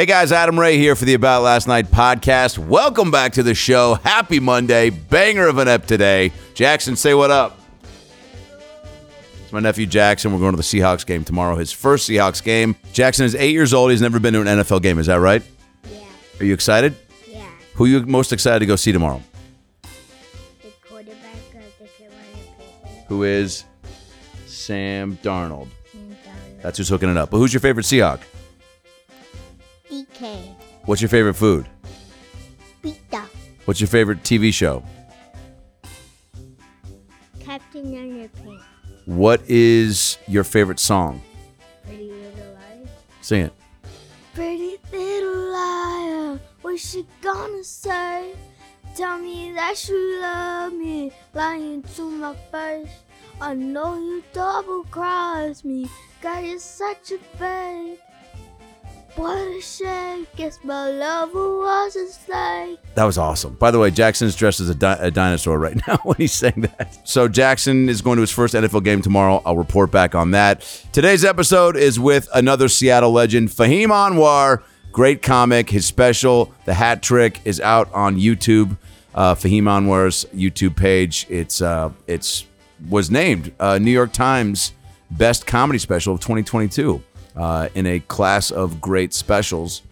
[0.00, 2.56] Hey guys, Adam Ray here for the About Last Night podcast.
[2.56, 3.96] Welcome back to the show.
[3.96, 4.88] Happy Monday.
[4.88, 6.32] Banger of an ep today.
[6.54, 7.60] Jackson, say what up.
[9.42, 10.32] It's my nephew Jackson.
[10.32, 12.76] We're going to the Seahawks game tomorrow, his first Seahawks game.
[12.94, 13.90] Jackson is eight years old.
[13.90, 14.98] He's never been to an NFL game.
[14.98, 15.42] Is that right?
[15.92, 15.98] Yeah,
[16.40, 16.94] Are you excited?
[17.28, 17.44] yeah.
[17.74, 19.20] Who are you most excited to go see tomorrow?
[19.82, 22.24] The quarterback of the Carolina
[22.58, 23.04] Panthers.
[23.08, 23.64] Who is
[24.46, 25.68] Sam Darnold.
[25.92, 26.16] and, um,
[26.62, 27.28] That's who's hooking it up.
[27.28, 28.20] But who's your favorite Seahawk?
[29.90, 30.54] DK.
[30.84, 31.66] What's your favorite food?
[32.82, 33.24] Pizza.
[33.64, 34.84] What's your favorite TV show?
[37.40, 38.62] Captain Underpants.
[39.06, 41.20] What is your favorite song?
[41.84, 42.88] Pretty Little Liars.
[43.20, 43.52] Sing it.
[44.34, 48.32] Pretty little liar, what's she gonna say?
[48.94, 52.90] Tell me that you love me, lying to my face.
[53.40, 55.88] I know you double crossed me,
[56.22, 57.98] God, you're such a babe.
[59.20, 62.78] What a shame, guess my lover was a slave.
[62.94, 63.52] That was awesome.
[63.56, 66.62] By the way, Jackson's dressed as a, di- a dinosaur right now when he's saying
[66.62, 67.06] that.
[67.06, 69.42] So Jackson is going to his first NFL game tomorrow.
[69.44, 70.62] I'll report back on that.
[70.92, 74.62] Today's episode is with another Seattle legend, Fahim Anwar.
[74.90, 75.68] Great comic.
[75.68, 78.78] His special, The Hat Trick, is out on YouTube.
[79.14, 81.26] Uh, Fahim Anwar's YouTube page.
[81.28, 82.46] It's uh, it's
[82.88, 84.72] was named uh, New York Times
[85.10, 87.02] Best Comedy Special of 2022
[87.36, 89.82] uh, in a class of great specials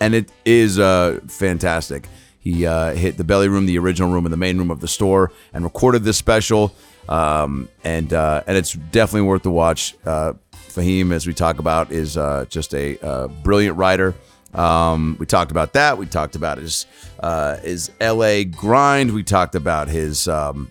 [0.00, 2.08] and it is uh, fantastic.
[2.40, 4.88] He uh, hit the belly room, the original room, and the main room of the
[4.88, 6.74] store, and recorded this special.
[7.08, 9.96] Um, and uh, and it's definitely worth the watch.
[10.04, 14.14] Uh, Fahim, as we talk about, is uh, just a brilliant writer.
[14.54, 15.98] Um, we talked about that.
[15.98, 16.86] We talked about his
[17.20, 18.44] uh, his L.A.
[18.44, 19.12] grind.
[19.12, 20.70] We talked about his um,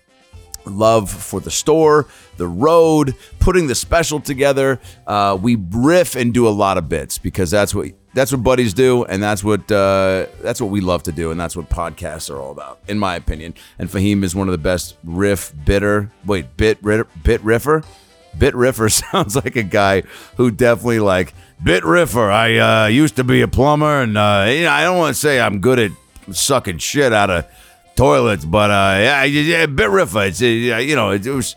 [0.68, 2.06] love for the store,
[2.36, 4.80] the road, putting the special together.
[5.06, 8.74] Uh, we riff and do a lot of bits because that's what that's what buddies
[8.74, 12.30] do, and that's what uh, that's what we love to do, and that's what podcasts
[12.30, 13.54] are all about, in my opinion.
[13.78, 16.10] And Fahim is one of the best riff bitter.
[16.24, 17.84] Wait, bit ritter, bit riffer.
[18.36, 20.02] Bit Riffer sounds like a guy
[20.36, 22.30] who definitely like Bit Riffer.
[22.30, 25.20] I uh, used to be a plumber, and uh, you know, I don't want to
[25.20, 25.90] say I'm good at
[26.30, 27.46] sucking shit out of
[27.98, 30.28] toilets, but uh, yeah, yeah, Bit Riffer.
[30.28, 31.56] It's uh, you know, it, it was.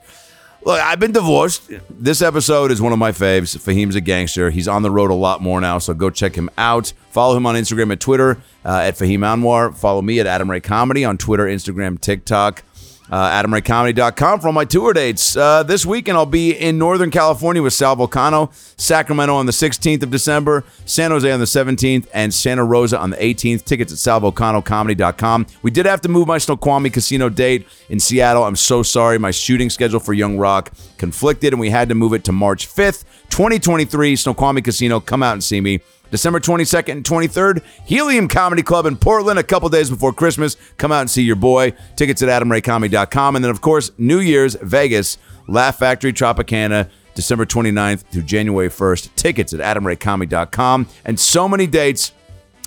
[0.63, 1.71] Look, I've been divorced.
[1.89, 3.57] This episode is one of my faves.
[3.57, 4.51] Fahim's a gangster.
[4.51, 6.93] He's on the road a lot more now, so go check him out.
[7.09, 9.75] Follow him on Instagram and Twitter uh, at Fahim Anwar.
[9.75, 12.63] Follow me at Adam Ray Comedy on Twitter, Instagram, TikTok.
[13.11, 15.35] Uh, AdamRayComedy.com for all my tour dates.
[15.35, 20.01] Uh, this weekend, I'll be in Northern California with Sal Vulcano, Sacramento on the 16th
[20.03, 23.65] of December, San Jose on the 17th, and Santa Rosa on the 18th.
[23.65, 25.45] Tickets at salvulcanocomedy.com.
[25.61, 28.45] We did have to move my Snoqualmie Casino date in Seattle.
[28.45, 29.19] I'm so sorry.
[29.19, 32.67] My shooting schedule for Young Rock conflicted, and we had to move it to March
[32.67, 34.15] 5th, 2023.
[34.15, 35.81] Snoqualmie Casino, come out and see me.
[36.11, 40.57] December 22nd and 23rd, Helium Comedy Club in Portland, a couple days before Christmas.
[40.77, 41.73] Come out and see your boy.
[41.95, 43.35] Tickets at adamraycomedy.com.
[43.35, 45.17] And then, of course, New Year's, Vegas,
[45.47, 49.15] Laugh Factory Tropicana, December 29th through January 1st.
[49.15, 50.87] Tickets at adamraycomedy.com.
[51.05, 52.11] And so many dates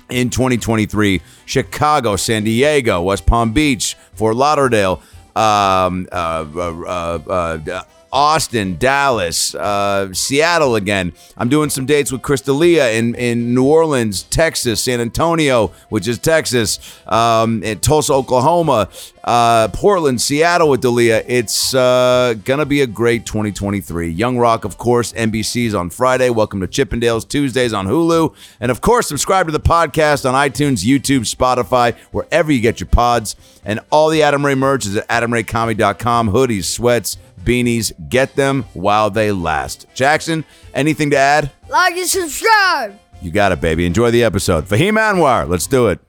[0.09, 5.01] in 2023 Chicago, San Diego, West Palm Beach, Fort Lauderdale,
[5.35, 7.83] um, uh, uh, uh, uh,
[8.15, 11.11] Austin, Dallas, uh, Seattle again.
[11.35, 16.07] I'm doing some dates with Chris D'Elia in, in New Orleans, Texas, San Antonio, which
[16.07, 18.87] is Texas, um, in Tulsa, Oklahoma,
[19.25, 21.25] uh, Portland, Seattle with D'Elia.
[21.27, 24.09] It's uh, going to be a great 2023.
[24.11, 26.29] Young Rock, of course, NBC's on Friday.
[26.29, 28.33] Welcome to Chippendales, Tuesdays on Hulu.
[28.61, 32.87] And of course, subscribe to the podcast on iTunes, YouTube, Spotify, wherever you get your
[32.87, 33.35] pods.
[33.65, 36.29] And all the Adam Ray merch is at adamraycomedy.com.
[36.29, 37.91] Hoodies, sweats, beanies.
[38.09, 39.85] Get them while they last.
[39.93, 40.43] Jackson,
[40.73, 41.51] anything to add?
[41.69, 42.99] Like and subscribe.
[43.21, 43.85] You got it, baby.
[43.85, 44.65] Enjoy the episode.
[44.65, 45.99] Fahim Anwar, let's do it.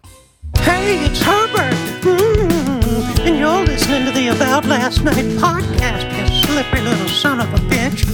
[0.59, 1.75] Hey, it's Herbert.
[2.03, 7.53] Mm, and you're listening to the About Last Night podcast, you slippery little son of
[7.53, 8.05] a bitch.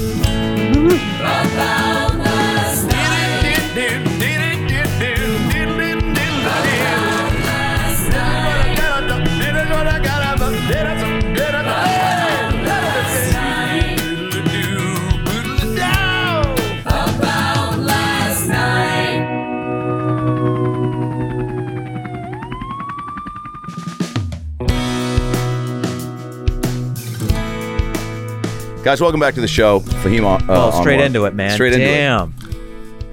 [28.84, 29.78] Guys, welcome back to the show.
[29.80, 31.06] Fahim uh, Well, straight Anwar.
[31.06, 31.52] into it, man.
[31.52, 31.88] Straight into it.
[31.88, 32.34] Damn.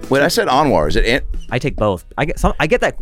[0.10, 0.88] Wait, I said Anwar.
[0.88, 1.22] Is it An-
[1.52, 2.06] I take both.
[2.18, 2.54] I get some.
[2.60, 2.98] I get that.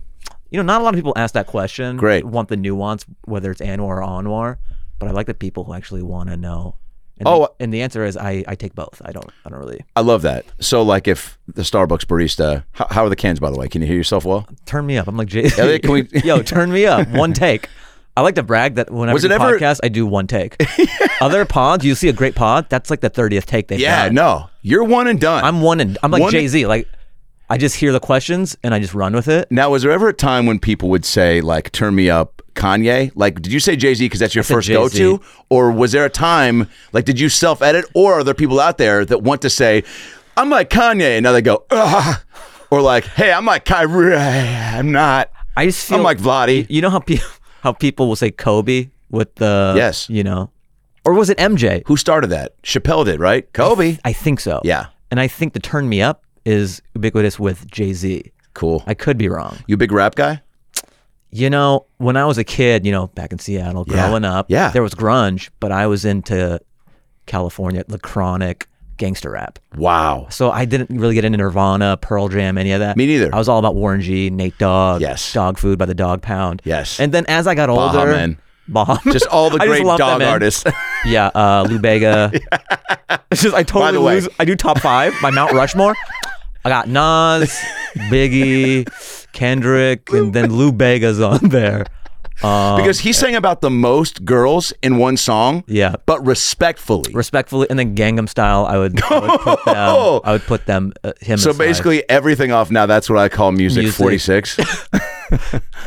[0.49, 1.95] You know, not a lot of people ask that question.
[1.95, 2.25] Great.
[2.25, 4.57] Want the nuance, whether it's Anwar or Anwar,
[4.99, 6.75] but I like the people who actually want to know.
[7.19, 9.01] And Oh, the, and the answer is I, I take both.
[9.03, 10.45] I don't I don't really I love that.
[10.59, 13.69] So, like, if the Starbucks barista, how, how are the cans, by the way?
[13.69, 14.45] Can you hear yourself well?
[14.65, 15.07] turn me up.
[15.07, 15.49] I'm like Jay.
[15.57, 17.07] Elliot, can we- Yo, turn me up.
[17.09, 17.69] One take.
[18.17, 20.25] I like to brag that whenever Was I it do ever- podcast, I do one
[20.27, 20.55] take.
[21.21, 24.15] Other pods, you see a great pod, that's like the thirtieth take they've Yeah, done.
[24.15, 24.49] no.
[24.61, 25.43] You're one and done.
[25.43, 26.65] I'm one and I'm like One- Jay Z.
[26.65, 26.87] Like
[27.49, 29.49] I just hear the questions and I just run with it.
[29.51, 33.11] Now, was there ever a time when people would say, like, turn me up Kanye?
[33.15, 34.77] Like, did you say Jay Z because that's your said first Jay-Z.
[34.77, 35.23] go to?
[35.49, 37.85] Or was there a time, like, did you self edit?
[37.93, 39.83] Or are there people out there that want to say,
[40.35, 41.15] I'm like Kanye?
[41.17, 42.19] And now they go, Ugh.
[42.69, 44.15] Or like, hey, I'm like Kyrie.
[44.17, 45.31] I'm not.
[45.55, 46.65] I just feel I'm like Vladdy.
[46.69, 47.27] You know how people
[47.67, 50.09] how people will say Kobe with the Yes.
[50.09, 50.49] you know,
[51.03, 51.83] or was it MJ?
[51.87, 52.61] Who started that?
[52.63, 53.51] Chappelle did, right?
[53.53, 53.97] Kobe.
[54.05, 54.61] I think so.
[54.63, 54.87] Yeah.
[55.11, 58.31] and I think the turn me up is ubiquitous with Jay Z.
[58.53, 58.83] Cool.
[58.87, 59.57] I could be wrong.
[59.67, 60.41] You a big rap guy?
[61.29, 64.07] You know, when I was a kid, you know, back in Seattle, Yeah.
[64.07, 64.69] growing up, Yeah.
[64.71, 66.59] there was grunge, but I was into
[67.25, 69.59] California, the chronic gangster rap.
[69.75, 70.27] Wow.
[70.29, 72.97] So I didn't really get into Nirvana, Pearl Jam, any of that.
[72.97, 73.33] Me neither.
[73.33, 75.31] I was all about Warren G, Nate Dogg, Yes.
[75.33, 76.61] Dog Food by the Dog Pound.
[76.65, 76.99] Yes.
[76.99, 78.37] And then as I got Baha older, Men.
[78.67, 78.99] Baha.
[79.11, 80.63] Just all the great dog artists.
[81.05, 82.31] Yeah, uh, Lou Bega.
[83.31, 84.27] It's just I totally way- lose.
[84.39, 85.13] I do top five.
[85.21, 85.95] My Mount Rushmore.
[86.65, 87.55] I got Nas,
[88.09, 88.85] Biggie,
[89.31, 91.85] Kendrick, and then Lou Bega's on there.
[92.43, 95.63] Um, because he's saying about the most girls in one song.
[95.67, 95.95] Yeah.
[96.05, 97.11] But respectfully.
[97.13, 100.21] respectfully, and then Gangnam Style, I would, I would put them.
[100.23, 100.93] I would put them.
[101.03, 101.39] Uh, him.
[101.39, 101.57] so aside.
[101.57, 103.97] basically everything off now, that's what I call music, Music.
[103.97, 104.59] 46.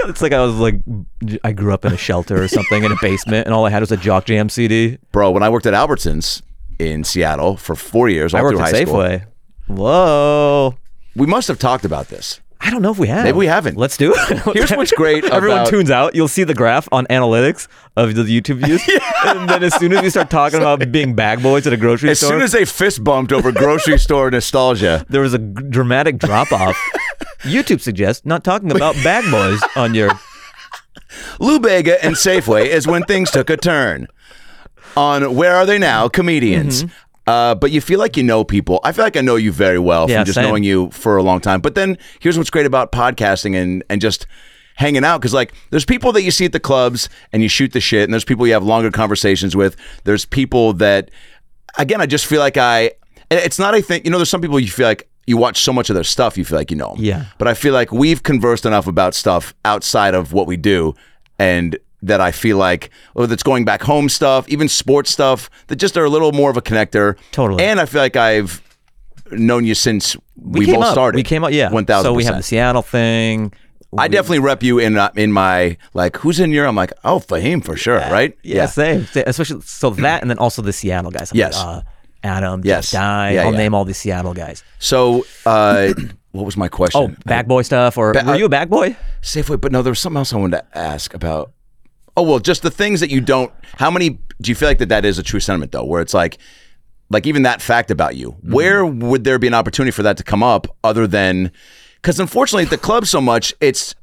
[0.05, 0.81] it's like I was like,
[1.44, 3.81] I grew up in a shelter or something in a basement, and all I had
[3.81, 4.99] was a Jock Jam CD.
[5.12, 6.43] Bro, when I worked at Albertsons
[6.79, 9.26] in Seattle for four years, all I worked through at high school, Safeway.
[9.69, 10.75] Whoa.
[11.14, 12.41] we must have talked about this.
[12.62, 13.24] I don't know if we have.
[13.24, 13.76] Maybe we haven't.
[13.78, 14.38] Let's do it.
[14.54, 16.14] Here's what's great Everyone about- tunes out.
[16.14, 18.82] You'll see the graph on analytics of the YouTube views.
[19.24, 22.10] And then as soon as we start talking about being bag boys at a grocery
[22.10, 25.38] As store, As soon as they fist bumped over grocery store nostalgia, there was a
[25.38, 26.76] dramatic drop off.
[27.40, 30.10] YouTube suggests not talking about bag boys on your.
[31.38, 34.06] Lou Bega and Safeway is when things took a turn.
[34.96, 36.08] On Where Are They Now?
[36.08, 36.84] Comedians.
[36.84, 36.94] Mm-hmm.
[37.31, 38.81] Uh, but you feel like you know people.
[38.82, 40.44] I feel like I know you very well from just same.
[40.49, 41.61] knowing you for a long time.
[41.61, 44.27] But then here's what's great about podcasting and, and just
[44.77, 47.73] hanging out because like there's people that you see at the clubs and you shoot
[47.73, 51.11] the shit and there's people you have longer conversations with there's people that
[51.77, 52.91] again i just feel like i
[53.31, 55.73] it's not a thing you know there's some people you feel like you watch so
[55.73, 56.97] much of their stuff you feel like you know 'em.
[56.99, 57.25] Yeah.
[57.37, 60.94] but i feel like we've conversed enough about stuff outside of what we do
[61.39, 65.76] and that i feel like whether it's going back home stuff even sports stuff that
[65.76, 67.62] just are a little more of a connector Totally.
[67.64, 68.62] and i feel like i've
[69.32, 70.92] known you since we, came both up.
[70.92, 71.70] started We came up, yeah.
[71.70, 73.52] 1000 So we have the Seattle thing.
[73.96, 77.20] I definitely rep you in uh, in my like who's in your I'm like oh
[77.20, 79.04] Fahim for sure right Yeah, same.
[79.06, 81.30] Sa- Especially so that, and then also the Seattle guys.
[81.32, 81.56] I'm Yes.
[81.56, 81.82] Like, uh,
[82.24, 82.62] Adam.
[82.64, 82.90] Yes.
[82.92, 83.30] Die.
[83.32, 83.58] Yeah, I'll yeah.
[83.58, 84.64] name all the Seattle guys.
[84.80, 85.92] so uh
[86.32, 88.96] what was my question Oh, bag boy stuff, or Ba- were you a bag boy?
[89.22, 91.52] Safeway but no there was something else I wanted to ask about
[92.20, 94.10] oh well just the things that you don't how many
[94.41, 96.39] do you feel like that that is a true sentiment though where it's like
[97.08, 98.53] like even that fact about you Mm-hmm.
[98.53, 101.50] where would there be an opportunity for that to come up other than
[101.96, 103.94] because unfortunately at the club so much it's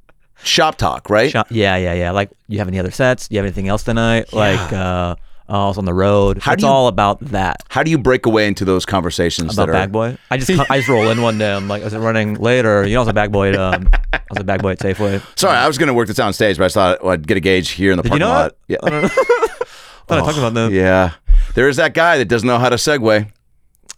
[0.44, 2.12] shop talk right Shop- Yeah, yeah, yeah.
[2.12, 3.28] Like, you have any other sets?
[3.28, 4.32] Do you have anything else tonight?
[4.34, 5.16] Like, uh,
[5.50, 6.40] I was on the road.
[6.40, 7.64] How it's you- all about that.
[7.70, 10.18] how do you break away into those conversations About that are bag boy.
[10.30, 11.54] I just I just roll in one day.
[11.54, 12.86] I'm like, I was running later.
[12.86, 13.50] You know, I was a bag boy.
[13.50, 15.22] At, um, I was a bag boy at Safeway.
[15.40, 17.40] sorry I was gonna work this out on stage but I thought I'd get a
[17.40, 18.74] gauge here in the Did you parking know lot that?
[18.74, 19.08] yeah I don't know.
[20.08, 20.72] Thought I talked about that.
[20.72, 21.14] Yeah.
[21.56, 23.30] There is that guy that doesn't know how to segue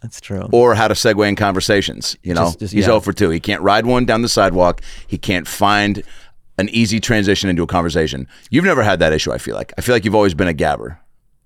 [0.02, 0.48] That's true.
[0.52, 2.16] or how to segue in conversations.
[2.24, 2.86] You know, Just- just- he's yeah.
[2.86, 3.30] 0 for 2.
[3.30, 4.80] He can't ride one down the sidewalk.
[5.06, 6.02] He can't find
[6.58, 8.26] an easy transition into a conversation.
[8.50, 9.72] You've never had that issue, I feel like.
[9.78, 10.98] I feel like you've always been a gabber.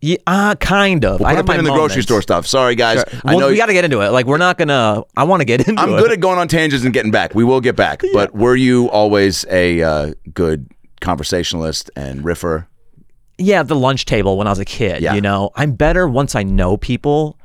[0.04, 1.20] Yeah, uh, kind of.
[1.20, 2.46] We'll I put have a pin my in the grocery store stuff.
[2.46, 3.04] Sorry, guys.
[3.08, 3.20] Sure.
[3.24, 4.10] I Well, know we got to get into it.
[4.10, 5.02] Like, we're not gonna.
[5.16, 5.98] I want to get into I'm it.
[5.98, 7.34] good at going on tangents and getting back.
[7.34, 8.02] We will get back.
[8.12, 10.68] But were you always a uh, good
[11.00, 12.66] conversationalist and riffer?
[13.38, 15.02] yeah, the lunch table when I was a kid.
[15.02, 15.14] Yeah.
[15.14, 17.36] You know, I'm better once I know people.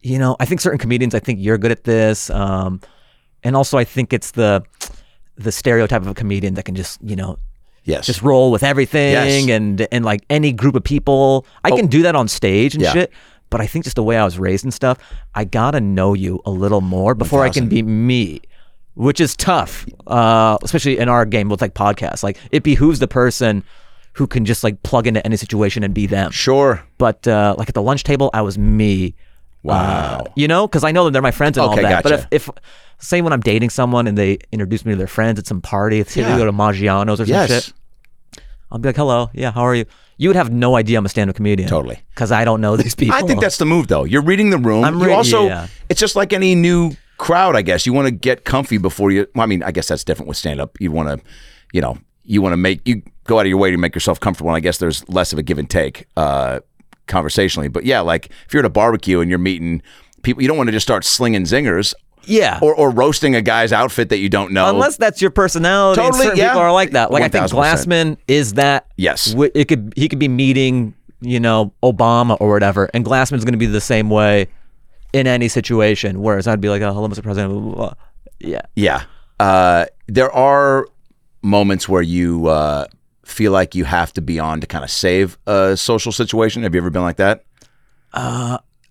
[0.00, 1.14] You know, I think certain comedians.
[1.14, 2.30] I think you're good at this.
[2.30, 2.80] Um,
[3.44, 4.64] and also I think it's the
[5.36, 7.38] the stereotype of a comedian that can just you know
[7.88, 8.06] Yes.
[8.06, 9.48] just roll with everything Yes.
[9.48, 9.52] Oh.
[9.52, 11.44] and and like any group of people.
[11.64, 12.92] I can do that on stage and Yeah.
[12.92, 13.12] shit.
[13.50, 14.98] But I think just the way I was raised and stuff,
[15.34, 18.42] I gotta know you a little more before I can be me,
[18.94, 22.22] which is tough, uh, especially in our game with like podcasts.
[22.22, 23.64] Like it behooves the person
[24.12, 26.30] who can just like plug into any situation and be them.
[26.30, 26.84] sure.
[26.98, 29.14] But uh, like at the lunch table, I was me.
[29.62, 30.24] Wow.
[30.36, 32.02] You know, because I know that they're my friends and Okay, all that.
[32.02, 32.50] But if, if
[32.98, 36.02] say when I'm dating someone and they introduce me to their friends at some party,
[36.04, 36.32] say Yeah.
[36.32, 37.48] they go to Maggiano's or some yes.
[37.48, 37.72] shit,
[38.70, 39.84] I'll be like, "Hello, yeah, how are you?"
[40.18, 42.00] You would have no idea I'm a stand-up comedian, Totally.
[42.10, 43.14] because I don't know these people.
[43.14, 44.02] I think that's the move, though.
[44.02, 44.84] You're reading the room.
[44.84, 45.68] I'm you also, yeah.
[45.88, 47.86] it's just like any new crowd, I guess.
[47.86, 49.28] You want to get comfy before you.
[49.34, 50.76] Well, I mean, I guess that's different with stand up.
[50.80, 51.26] You want to,
[51.72, 54.18] you know, you want to make you go out of your way to make yourself
[54.18, 54.50] comfortable.
[54.50, 56.60] And I guess there's less of a give and take uh,
[57.06, 57.68] conversationally.
[57.68, 59.82] But yeah, like if you're at a barbecue and you're meeting
[60.22, 61.94] people, you don't want to just start slinging zingers
[62.28, 62.58] yeah.
[62.62, 64.68] or, or roasting a guy's outfit that you don't know.
[64.68, 66.50] Unless that's your personality, Totally, certain yeah.
[66.50, 67.10] people are like that.
[67.10, 68.86] Like I think Glassman is that.
[68.96, 69.34] Yes.
[69.54, 73.58] It could he could be meeting, you know, Obama or whatever, and Glassman's going to
[73.58, 74.48] be the same way
[75.12, 76.20] in any situation.
[76.20, 77.22] Whereas I'd be like, "Oh, hello, Mr.
[77.22, 77.94] President." Blah, blah, blah.
[78.40, 78.62] Yeah.
[78.76, 79.04] Yeah.
[79.40, 80.86] Uh, there are
[81.42, 82.86] moments where you uh,
[83.24, 86.62] feel like you have to be on to kind of save a social situation.
[86.62, 87.44] Have you ever been like that?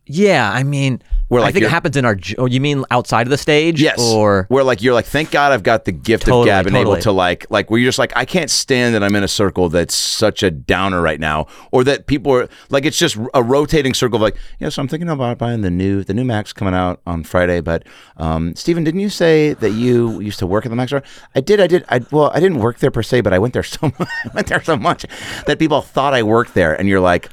[0.08, 2.18] Yeah, I mean, Where, I like, think it happens in our.
[2.38, 3.82] Oh, you mean outside of the stage?
[3.82, 4.00] Yes.
[4.00, 6.96] Or where like you're like, thank God I've got the gift of gab and able
[6.98, 9.68] to like like where you're just like, I can't stand that I'm in a circle
[9.68, 13.94] that's such a downer right now, or that people are like it's just a rotating
[13.94, 16.74] circle of like, yeah, so I'm thinking about buying the new the new Max coming
[16.74, 17.84] out on Friday, but
[18.16, 21.04] um, Stephen, didn't you say that you used to work at the Max store?
[21.36, 21.84] I did, I did.
[21.90, 24.30] I well, I didn't work there per se, but I went there so much, I
[24.34, 25.06] went there so much
[25.46, 27.28] that people thought I worked there, and you're like,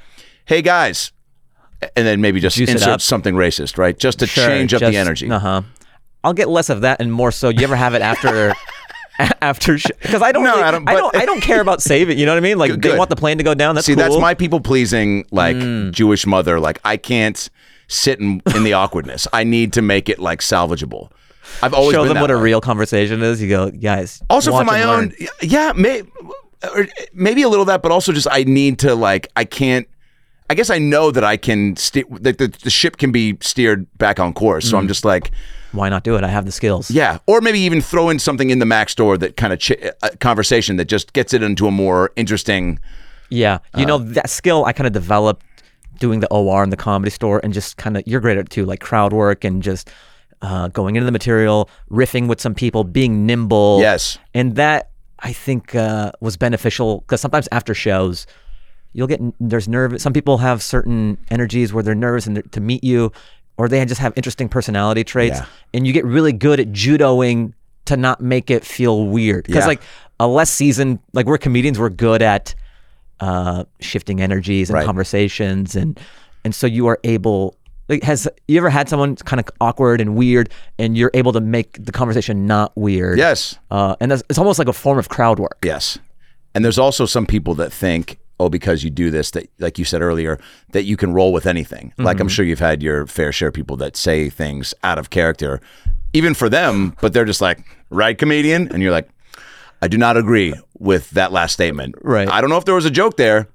[0.46, 1.12] hey guys.
[1.96, 3.00] And then maybe just Juice it insert up.
[3.00, 3.98] something racist, right?
[3.98, 5.30] Just to change up the energy.
[5.30, 5.62] Uh huh.
[6.22, 7.50] I'll get less of that and more so.
[7.50, 8.54] You ever have it after?
[9.40, 12.18] After because I don't No, really- Adam, I but- don't I don't care about saving
[12.18, 12.98] you know what I mean like they good.
[12.98, 14.18] want the plane to go down that's See, that's cool.
[14.18, 14.22] Mm.
[14.22, 15.56] my people pleasing, like
[15.92, 16.58] Jewish mother.
[16.58, 17.48] Like I can't
[17.86, 19.28] sit in, in the awkwardness.
[19.32, 21.12] I need to make it like salvageable.
[21.62, 22.42] I've always show been them that what a way.
[22.42, 26.02] real conversation is you go guys Also for watch my and own, learn." yeah, may,
[26.74, 29.86] or maybe a little that, but also just I need to like I can't.
[30.54, 33.86] I guess I know that I can steer that the, the ship can be steered
[33.98, 34.66] back on course.
[34.66, 34.70] Mm.
[34.70, 35.32] So I'm just like,
[35.72, 38.50] why not do it I have the skills yeah, or maybe even throw in something
[38.50, 41.66] in the Mac store that kind of ch- a conversation that just gets it into
[41.66, 42.78] a more interesting.
[43.30, 45.44] Yeah, you Uh, know that skill I kind of developed
[45.98, 48.50] doing the OR in the comedy store, and just kind of you're great at it
[48.50, 49.90] too, like crowd work and just
[50.42, 53.78] uh, going into the material, riffing with some people, being nimble.
[53.80, 54.18] Yes.
[54.34, 58.26] and that I think uh, was beneficial because sometimes after shows,
[58.94, 60.02] you'll get there's nervous.
[60.02, 63.12] Some people have certain energies where they're nervous and they're- to meet you,
[63.58, 65.46] or they just have interesting personality traits, Yeah.
[65.74, 67.52] and you get really good at judoing
[67.84, 69.44] to not make it feel weird.
[69.44, 69.68] Because Yeah.
[69.68, 69.82] like
[70.18, 72.54] a less seasoned, like we're comedians, we're good at
[73.20, 74.86] uh, shifting energies and Right.
[74.86, 75.98] conversations, and
[76.44, 77.54] and so you are able.
[77.88, 80.48] Like, has you ever had someone kind of awkward and weird,
[80.78, 83.18] and you're able to make the conversation not weird?
[83.18, 83.56] Yes.
[83.70, 85.58] Uh, and that's, it's almost like a form of crowd work.
[85.62, 85.98] Yes.
[86.54, 89.84] And there's also some people that think, oh, because you do this, that like you
[89.84, 90.38] said earlier,
[90.72, 91.92] that you can roll with anything.
[91.98, 92.22] Like Mm-hmm.
[92.22, 95.60] I'm sure you've had your fair share of people that say things out of character,
[96.12, 98.68] even for them, but they're just like, right, comedian?
[98.72, 99.08] And you're like,
[99.82, 101.94] I do not agree with that last statement.
[102.02, 102.28] Right.
[102.28, 103.48] I don't know if there was a joke there.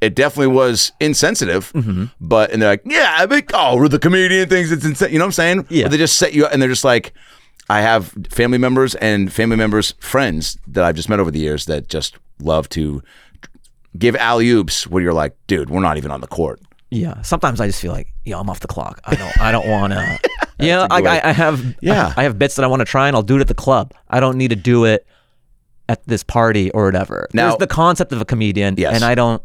[0.00, 2.04] It definitely was insensitive, Mm-hmm.
[2.20, 5.10] but and they're like, yeah, I think oh, the comedian thinks it's insane.
[5.12, 5.66] You know what I'm saying?
[5.70, 5.84] Yeah.
[5.84, 7.12] But they just set you up, and they're just like,
[7.70, 11.64] I have family members and family members, friends that I've just met over the years
[11.66, 13.02] that just love to
[13.98, 16.60] give alley oops where you're like, dude, we're not even on the court.
[16.90, 17.20] Yeah.
[17.22, 19.00] Sometimes I just feel like, yo, I'm off the clock.
[19.04, 19.40] I don't.
[19.40, 20.18] I don't want to.
[20.60, 20.86] yeah.
[20.90, 21.00] I.
[21.02, 21.74] I, I have.
[21.80, 22.12] Yeah.
[22.16, 23.92] I, have bits that I want to try, and I'll do it at the club.
[24.08, 25.06] I don't need to do it
[25.88, 27.28] at this party or whatever.
[27.32, 28.94] Now- There's the concept of a comedian, Yes.
[28.94, 29.42] and I don't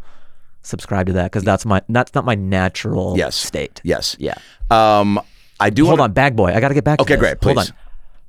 [0.63, 3.35] subscribe to that because that's my that's not my natural Yes.
[3.35, 3.81] state.
[3.83, 4.15] Yes.
[4.19, 4.35] Yeah.
[4.69, 5.19] Um,
[5.59, 6.53] I do Hold wanna- on, bag boy.
[6.53, 6.97] I got to get back.
[6.99, 7.65] to Okay, great, Hold on.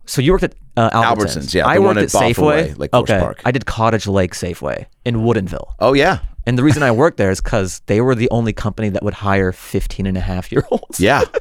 [0.07, 1.17] So you worked at uh, Albertsons.
[1.17, 2.79] Albertsons, yeah, I the one worked at at Way, Safeway.
[2.79, 3.21] Lake Forest okay.
[3.21, 3.43] Park.
[3.45, 5.75] I did Cottage Lake Safeway in Woodinville.
[5.79, 8.89] Oh yeah, And the reason I worked there is because they were the only company
[8.89, 11.01] that would hire 15 and a half year olds.
[11.01, 11.23] yeah.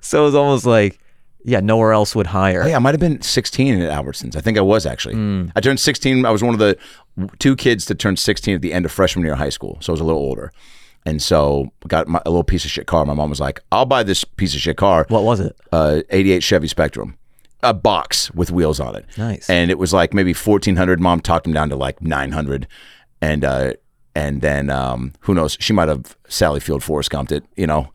[0.00, 1.00] So it was almost like,
[1.44, 2.62] yeah, nowhere else would hire.
[2.62, 4.36] Hey, I might have been 16 at Albertsons.
[4.36, 5.14] I think I was actually.
[5.14, 5.46] Hmm.
[5.56, 6.24] I turned 16.
[6.24, 6.78] I was one of the
[7.40, 9.90] two kids that turned 16 at the end of freshman year of high school, so
[9.90, 10.52] I was a little older.
[11.04, 13.04] And so got my, a little piece of shit car.
[13.04, 15.56] My mom was like, "I'll buy this piece of shit car." What was it?
[15.72, 17.16] Uh, 88 Chevy Spectrum,
[17.62, 19.06] a box with wheels on it.
[19.16, 19.48] Nice.
[19.48, 21.00] And it was like maybe 1400.
[21.00, 22.66] Mom talked him down to like 900,
[23.20, 23.72] and uh,
[24.14, 25.56] and then um, who knows?
[25.60, 27.44] She might have Sally Field Forrest Gumped it.
[27.56, 27.92] You know.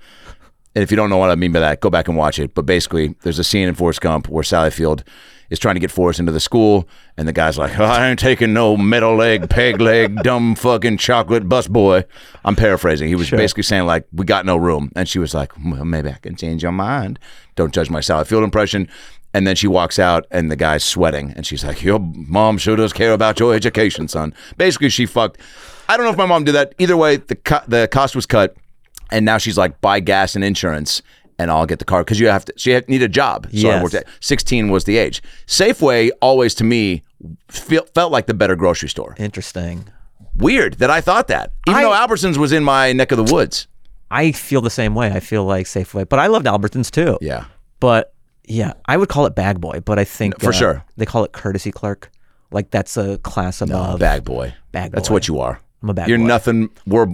[0.74, 2.54] And if you don't know what I mean by that, go back and watch it.
[2.54, 5.04] But basically, there's a scene in Forrest Gump where Sally Field
[5.50, 6.88] is trying to get Forrest into the school,
[7.18, 11.48] and the guy's like, "I ain't taking no metal leg, peg leg, dumb fucking chocolate
[11.50, 12.06] bus boy."
[12.46, 13.10] I'm paraphrasing.
[13.10, 16.10] He was basically saying like, "We got no room," and she was like, "Well, maybe
[16.10, 17.20] I can change your mind."
[17.56, 18.88] Don't judge my Sally Field impression.
[19.34, 22.76] And then she walks out, and the guy's sweating, and she's like, "Your mom sure
[22.76, 25.38] does care about your education, son." Basically, she fucked.
[25.88, 26.74] I don't know if my mom did that.
[26.80, 28.56] Either way, the co- the cost was cut,
[29.10, 31.02] and now she's like, "Buy gas and insurance."
[31.40, 32.54] And I'll get the car because you have to.
[32.58, 35.24] She had, need a job, so I worked at 16 was the age.
[35.48, 37.02] Safeway always to me
[37.50, 39.16] feel, felt like the better grocery store.
[39.18, 39.86] Interesting.
[40.36, 43.34] Weird that I thought that, even I- though Albertsons was in my neck of the
[43.34, 43.68] woods.
[44.12, 45.10] I feel the same way.
[45.12, 47.18] I feel like Safeway, but I loved Albertsons too.
[47.22, 47.46] Yeah,
[47.80, 48.14] But
[48.52, 50.86] yeah, I would call it bag boy, but I think For uh, sure.
[50.98, 52.12] they call it courtesy clerk.
[52.52, 54.00] Like that's a class above.
[54.00, 54.54] bag boy.
[54.72, 54.96] Bag boy.
[54.96, 55.14] That's boy.
[55.14, 55.60] what you are.
[55.82, 56.10] I'm a bag boy.
[56.10, 56.26] You're boy.
[56.26, 56.70] nothing.
[56.86, 57.08] We're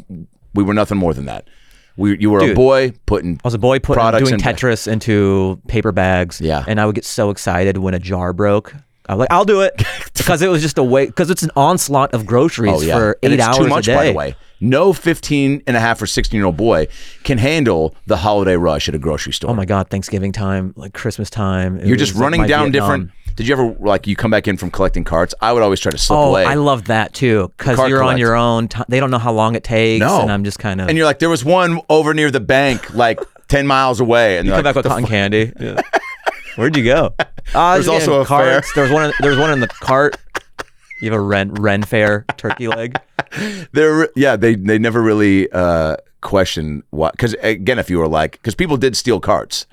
[0.56, 1.48] we were nothing more than that.
[1.96, 3.36] We you were a boy putting.
[3.44, 6.42] I was a boy putting doing and- Tetris into paper bags.
[6.42, 6.64] Yeah.
[6.68, 8.74] and I would get so excited when a jar broke.
[9.10, 9.74] I like, I'll do it
[10.16, 13.18] because it was just a way because it's an onslaught of groceries Oh yeah, for
[13.24, 13.96] and eight it's hours too much a day.
[13.96, 14.36] by the way.
[14.60, 16.88] No 15 and a half or 16 year old boy
[17.24, 19.52] can handle the holiday rush at a grocery store.
[19.52, 21.80] Oh my god, Thanksgiving time, like Christmas time.
[21.86, 22.72] You're just was like running down Vietnam.
[23.02, 23.12] different.
[23.38, 25.36] Did you ever like you come back in from collecting carts?
[25.42, 26.44] I would always try to slip Oh, away.
[26.46, 28.68] I love that too because you're on your own.
[28.68, 30.22] T- they don't know how long it takes, No.
[30.24, 30.90] and I'm just kind of.
[30.90, 34.48] and you're like, there was one over near the bank, like 10 miles away, and
[34.48, 35.54] You come like, back with "The cotton fu- candy.
[35.60, 35.82] Yeah.
[36.58, 37.16] Where'd you go?
[37.56, 38.52] Uh, There's also getting a fair.
[38.52, 38.74] carts.
[38.74, 39.06] There was one.
[39.06, 40.18] In, there was one in the cart.
[41.02, 43.00] You have a Ren Ren Fair turkey leg.
[43.72, 48.34] They're yeah, they they never really uh, question what because again, if you were like
[48.34, 49.66] because people did steal carts,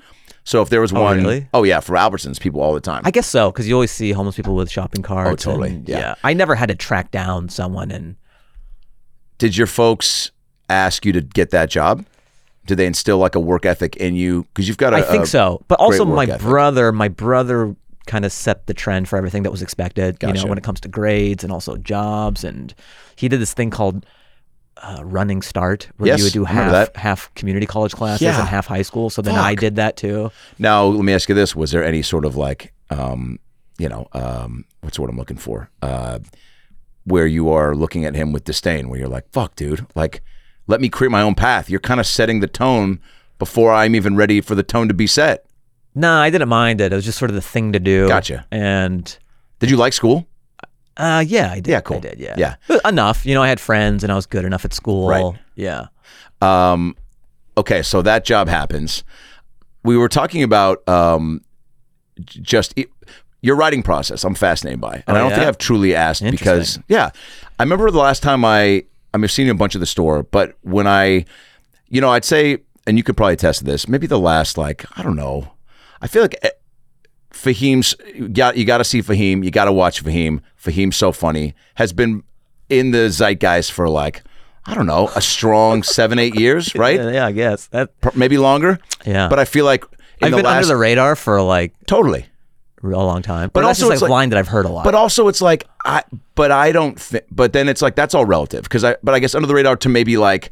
[0.45, 1.49] so if there was one, really?
[1.53, 3.01] oh yeah, for Albertsons, people all the time.
[3.03, 5.45] I guess so because you always see homeless people with shopping carts.
[5.45, 5.71] Oh, totally.
[5.71, 6.15] and- Yeah.
[6.23, 8.15] I never had to track down someone and.
[9.37, 10.31] did your folks
[10.69, 12.05] ask you to get that job?
[12.65, 14.43] Did they instill like a work ethic in you?
[14.43, 15.63] Because you've got a I think so.
[15.67, 16.41] But also, my ethic.
[16.41, 17.75] brother, my brother
[18.07, 20.17] kind of set the trend for everything that was expected.
[20.21, 22.73] You know, when it comes to grades and also jobs, and
[23.15, 24.05] he did this thing called
[24.77, 28.39] uh, running start, where Yes, you would do half half community college classes Yeah.
[28.39, 29.09] and half high school.
[29.09, 30.31] So then I did that too.
[30.59, 33.39] Now, let me ask you this: Was there any sort of like, um,
[33.77, 35.69] you know, um, what's what I'm looking for?
[35.81, 36.19] Uh,
[37.05, 39.85] where you are looking at him with disdain, where you're like, "Fuck, dude!
[39.95, 40.21] Like,
[40.67, 42.99] let me create my own path." You're kind of setting the tone
[43.39, 45.45] before I'm even ready for the tone to be set.
[45.93, 46.91] No, I didn't mind it.
[46.91, 48.07] It was just sort of the thing to do.
[48.07, 48.45] Gotcha.
[48.51, 49.17] And
[49.59, 50.27] Did you like school?
[50.97, 51.67] uh, yeah, I did.
[51.67, 51.97] Yeah, cool.
[51.97, 52.19] I did.
[52.19, 52.35] Yeah.
[52.37, 52.55] Yeah.
[52.85, 53.25] Enough.
[53.25, 55.07] You know, I had friends and I was good enough at school.
[55.09, 55.39] Right.
[55.55, 55.87] Yeah.
[56.41, 56.95] Um,
[57.57, 59.03] okay, so that job happens.
[59.83, 61.41] We were talking about um,
[62.19, 62.85] just i
[63.41, 64.23] your writing process.
[64.23, 65.43] I'm fascinated by, and Oh, I don't think?
[65.43, 67.11] I've truly asked because yeah,
[67.59, 70.23] I remember the last time I I mean, I've seen a bunch of the store,
[70.23, 71.25] but when I,
[71.87, 74.85] you know, I'd say, and you could probably attest to this, maybe the last like
[74.97, 75.53] I don't know,
[76.01, 76.35] I feel like.
[76.43, 76.49] eh,
[77.31, 79.43] Fahim's you got you got to see Fahim.
[79.43, 80.39] You got to watch Fahim.
[80.61, 81.53] Fahim's so funny.
[81.75, 82.23] Has been
[82.69, 84.23] in the zeitgeist for like
[84.65, 86.95] I don't know a strong seven eight years, right?
[86.99, 87.67] Yeah, yeah, I guess.
[87.67, 88.79] That, maybe longer.
[89.05, 89.27] yeah.
[89.27, 89.83] But I feel like
[90.21, 92.25] in I've the been last under the radar for like totally.
[92.91, 93.49] A long time.
[93.53, 94.83] But But, that's also just it's like a like- line that I've heard a lot.
[94.83, 96.03] But also, it's like I.
[96.35, 96.99] But I don't.
[96.99, 98.95] think but then it's like that's all relative because I.
[99.03, 100.51] But I guess under the radar to maybe like.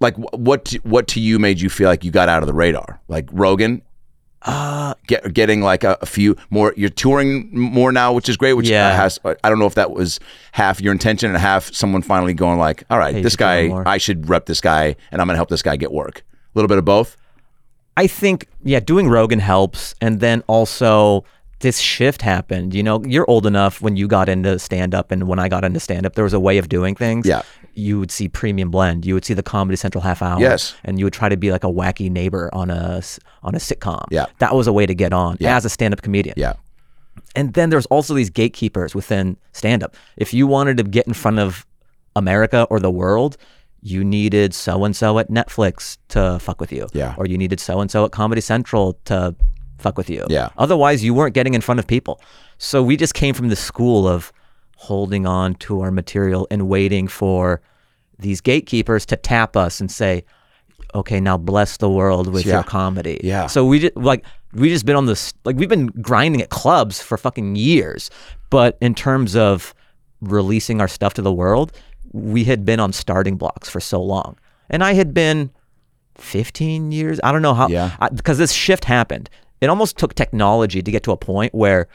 [0.00, 0.64] Like what?
[0.66, 3.00] To, what to you made you feel like you got out of the radar?
[3.08, 3.82] Like Rogan,
[4.42, 6.72] uh, get, getting like a, a few more.
[6.74, 8.54] You're touring more now, which is great.
[8.54, 8.96] Which Yeah.
[8.96, 9.18] has.
[9.24, 10.18] I don't know if that was
[10.52, 13.70] half your intention and half someone finally going like, all right, Hey, this guy.
[13.84, 16.20] I should rep this guy, and I'm gonna help this guy get work.
[16.20, 17.18] A little bit of both.
[17.96, 21.24] I think yeah, doing Rogan helps, and then also
[21.60, 22.72] this shift happened.
[22.74, 25.64] You know, you're old enough when you got into stand up, and when I got
[25.64, 27.26] into stand up, there was a way of doing things.
[27.26, 27.42] Yeah.
[27.74, 30.40] you would see Premium Blend, you would see the Comedy Central half hour.
[30.40, 30.74] Yes.
[30.84, 33.02] and you would try to be like a wacky neighbor on a
[33.42, 34.04] on a sitcom.
[34.10, 34.26] Yeah.
[34.38, 35.56] that was a way to get on Yeah.
[35.56, 36.34] as a stand up comedian.
[36.36, 36.54] Yeah.
[37.36, 39.94] And then there's also these gatekeepers within stand up.
[40.16, 41.64] If you wanted to get in front of
[42.16, 43.36] America or the world,
[43.82, 46.86] you needed so and so at Netflix to fuck with you.
[46.92, 47.14] Yeah.
[47.16, 49.34] Or you needed so and so at Comedy Central to
[49.78, 50.26] fuck with you.
[50.28, 50.50] Yeah.
[50.58, 52.20] Otherwise, you weren't getting in front of people.
[52.58, 54.32] So we just came from the school of
[54.76, 57.60] holding on to our material and waiting for
[58.18, 60.24] these gatekeepers to tap us and say,
[60.94, 62.54] okay, now bless the world with Yeah.
[62.56, 63.18] your comedy.
[63.24, 63.46] Yeah.
[63.46, 67.00] So we just like we just been on this like we've been grinding at clubs
[67.00, 68.10] for fucking years,
[68.50, 69.74] but in terms of
[70.20, 71.72] releasing our stuff to the world,
[72.12, 74.36] we had been on starting blocks for so long.
[74.68, 75.50] And I had been
[76.16, 77.20] 15 years.
[77.24, 77.68] I don't know how.
[77.68, 77.96] Yeah.
[78.00, 79.30] I, because this shift happened.
[79.60, 81.88] It almost took technology to get to a point where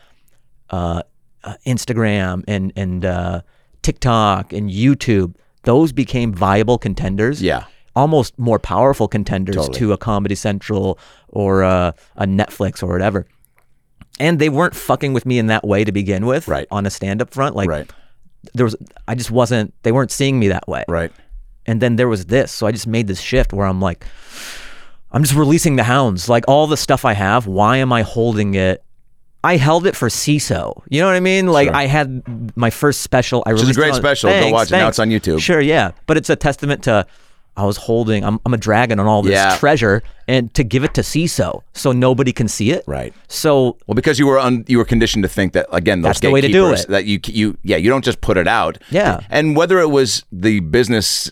[0.69, 1.01] uh,
[1.43, 3.41] uh, Instagram and and uh,
[3.81, 7.41] TikTok and YouTube those became viable contenders.
[7.41, 7.65] Yeah.
[7.95, 9.79] Almost more powerful contenders Totally.
[9.79, 10.99] to a Comedy Central
[11.29, 13.25] or a, a Netflix or whatever.
[14.19, 16.47] And they weren't fucking with me in that way to begin with.
[16.47, 16.67] Right.
[16.71, 17.89] On a stand-up front, like Right.
[18.53, 18.75] There was,
[19.07, 19.73] I just wasn't.
[19.83, 20.83] They weren't seeing me that way.
[20.87, 21.11] Right.
[21.65, 22.51] And then there was this.
[22.51, 24.05] So I just made this shift where I'm like,
[25.11, 26.29] I'm just releasing the hounds.
[26.29, 28.83] Like all the stuff I have, why am I holding it?
[29.43, 30.81] I held it for Seeso.
[30.89, 31.47] You know what I mean?
[31.47, 31.75] Like Sure.
[31.75, 33.43] I had my first special.
[33.45, 34.29] I is a released great on- special.
[34.29, 34.71] Go Thanks, watch it.
[34.71, 35.39] Now it's on YouTube.
[35.39, 35.91] Sure, yeah.
[36.07, 37.05] But it's a testament to
[37.57, 38.23] I was holding.
[38.23, 39.55] I'm, I'm a dragon on all this Yeah.
[39.57, 42.83] treasure, and to give it to Seeso so nobody can see it.
[42.87, 43.13] Right.
[43.27, 46.19] So Well, because you were un, you were conditioned to think that again those That's
[46.21, 46.85] the way to do it.
[46.89, 48.77] That you you yeah you don't just put it out.
[48.89, 49.21] Yeah.
[49.29, 51.31] And whether it was the business,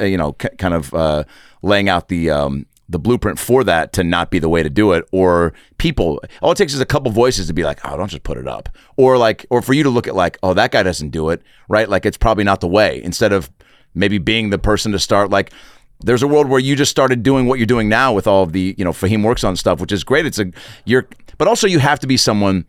[0.00, 1.24] you know, kind of uh,
[1.62, 4.92] laying out the um, the blueprint for that to not be the way to do
[4.92, 8.10] it, or people, all it takes is a couple voices to be like, oh, don't
[8.10, 10.72] just put it up, or like, or for you to look at like, oh, that
[10.72, 11.88] guy doesn't do it, right?
[11.88, 13.00] Like it's probably not the way.
[13.02, 13.50] Instead of
[13.94, 15.52] maybe being the person to start like
[16.04, 18.52] there's a world where you just started doing what you're doing now with all of
[18.52, 20.26] the you know Fahim works on stuff, which is great.
[20.26, 20.50] It's a
[20.84, 21.06] you're,
[21.38, 22.66] but also you have to be someone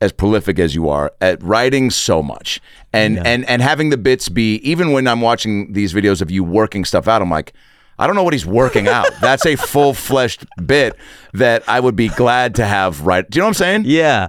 [0.00, 2.60] as prolific as you are at writing so much
[2.92, 6.44] and and and having the bits be even when I'm watching these videos of you
[6.44, 7.52] working stuff out, I'm like.
[7.98, 9.06] I don't know what he's working out.
[9.22, 10.94] That's a full fleshed bit
[11.32, 13.24] that I would be glad to have right.
[13.26, 13.82] Do you know what I'm saying?
[13.86, 14.28] Yeah.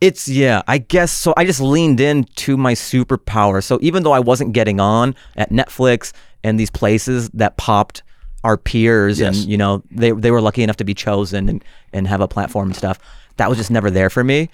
[0.00, 3.62] It's yeah, I guess so I just leaned into my superpower.
[3.62, 8.02] So even though I wasn't getting on at Netflix and these places that popped
[8.42, 9.36] our peers Yes.
[9.40, 12.28] and you know, they they were lucky enough to be chosen and and have a
[12.28, 12.98] platform and stuff.
[13.36, 14.48] That was just never there for me.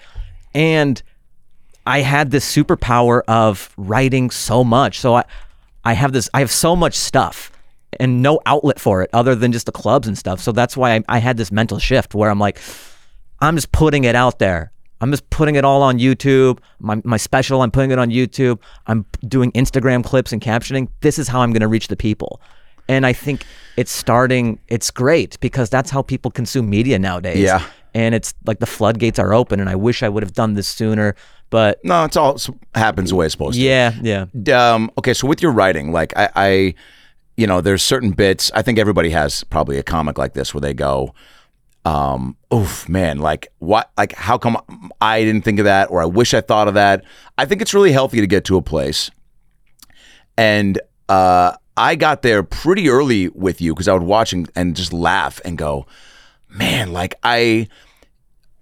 [0.53, 1.01] And
[1.85, 4.99] I had this superpower of writing so much.
[4.99, 5.23] So I
[5.85, 7.51] I have this I have so much stuff
[8.01, 10.41] and no outlet for it other than just the clubs and stuff.
[10.41, 12.59] So that's why I, I had this mental shift where I'm like
[13.39, 14.73] I'm just putting it out there.
[15.01, 16.59] I'm just putting it all on YouTube.
[16.79, 18.59] My, my special, I'm putting it on YouTube.
[18.87, 20.89] I'm doing Instagram clips and captioning.
[21.01, 22.41] This is how I'm going to reach the people.
[22.89, 27.39] And I think it's starting, it's great because that's how people consume media nowadays.
[27.39, 27.63] Yeah.
[27.93, 29.59] And it's like the floodgates are open.
[29.59, 31.15] And I wish I would have done this sooner.
[31.49, 32.37] But No, it's all
[32.75, 33.61] happens the way it's supposed to.
[33.61, 34.73] yeah, yeah.
[34.73, 36.73] um, okay, so with your writing, like I, I,
[37.37, 38.51] you know, there's certain bits.
[38.53, 41.13] I think everybody has probably a comic like this where they go,
[41.87, 44.57] um, oof, man, like what, like how come
[44.99, 47.05] I didn't think of that, or I wish I thought of that.
[47.37, 49.09] I think it's really healthy to get to a place,
[50.37, 54.75] and uh, I got there pretty early with you because I would watch and, and
[54.75, 55.85] just laugh and go,
[56.49, 57.69] man, like I,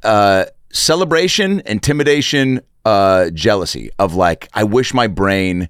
[0.04, 5.68] uh, celebration, intimidation, uh, jealousy of like, I wish my brain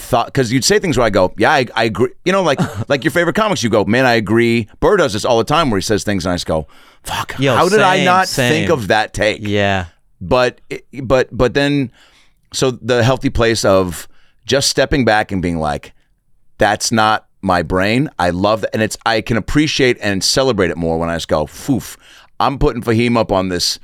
[0.00, 2.10] thought because you'd say things where I go, yeah, I, I agree.
[2.24, 2.58] You know, like
[2.88, 4.68] like your favorite comics, you go, man, I agree.
[4.80, 6.66] Burr does this all the time where he says things and I just go,
[7.02, 8.50] fuck, Yo, how did I not same.
[8.50, 9.40] think of that take?
[9.42, 9.86] Yeah.
[10.20, 10.60] But
[11.02, 11.92] but but then,
[12.52, 14.08] so the healthy place of
[14.44, 15.92] just stepping back and being like,
[16.58, 18.10] that's not my brain.
[18.18, 21.28] I love that, and it's I can appreciate and celebrate it more when I just
[21.28, 21.96] go, foof,
[22.38, 23.78] I'm putting Fahim up on this,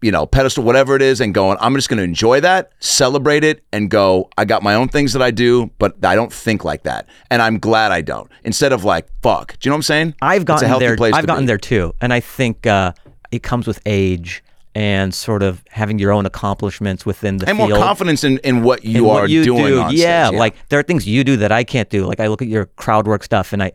[0.00, 3.44] you know, pedestal, whatever it is, and going, I'm just going to enjoy that, celebrate
[3.44, 4.28] it, and go.
[4.36, 7.40] I got my own things that I do, but I don't think like that, and
[7.42, 8.30] I'm glad I don't.
[8.44, 10.14] Instead of like, fuck, do you know what I'm saying?
[10.22, 10.96] I've It's a gotten there.
[10.96, 11.48] place I've gotten be.
[11.48, 12.92] there too, and I think uh,
[13.30, 14.42] it comes with age
[14.74, 17.70] and sort of having your own accomplishments within the and field.
[17.70, 19.66] more confidence in, in what you and are what you doing.
[19.66, 19.80] do.
[19.80, 22.06] on stage, yeah, like there are things you do that I can't do.
[22.06, 23.72] Like I look at your crowd work stuff, and I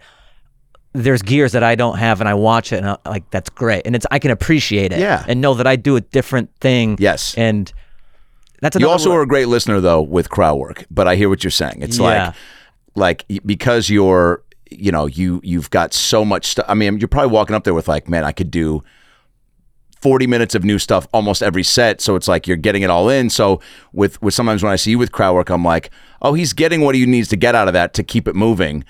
[1.03, 3.85] there's gears that I don't have, and I watch it, and I, like that's great,
[3.85, 5.23] and it's I can appreciate it, Yeah.
[5.27, 6.97] and know that I do a different thing.
[6.99, 7.33] Yes.
[7.37, 7.71] and
[8.61, 11.43] that's You also are a great listener though with crowd work, but I hear what
[11.43, 11.79] you're saying.
[11.81, 12.33] It's Yeah.
[12.95, 16.65] like like because you're you know you you've got so much stuff.
[16.67, 18.83] I mean, you're probably walking up there with like, man, I could do
[20.01, 22.01] 40 minutes of new stuff almost every set.
[22.01, 23.29] So it's like you're getting it all in.
[23.29, 23.61] So
[23.93, 25.89] with with sometimes when I see you with crowd work, I'm like,
[26.21, 28.83] oh, he's getting what he needs to get out of that to keep it moving,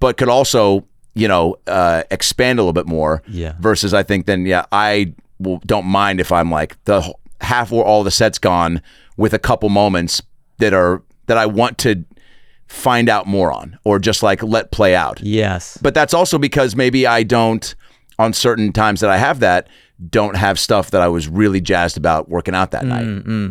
[0.00, 3.22] but could also you know uh, expand a little bit more.
[3.28, 3.54] Yeah.
[3.60, 7.84] Versus, I think then yeah, I will, don't mind if I'm like the half or
[7.84, 8.80] all the sets gone
[9.16, 10.22] with a couple moments
[10.58, 12.04] that are that I want to
[12.66, 15.20] find out more on or just like let play out.
[15.20, 17.74] yes, But that's also because maybe I don't,
[18.18, 19.68] on certain times that I have that,
[20.10, 23.04] don't have stuff that I was really jazzed about working out that night.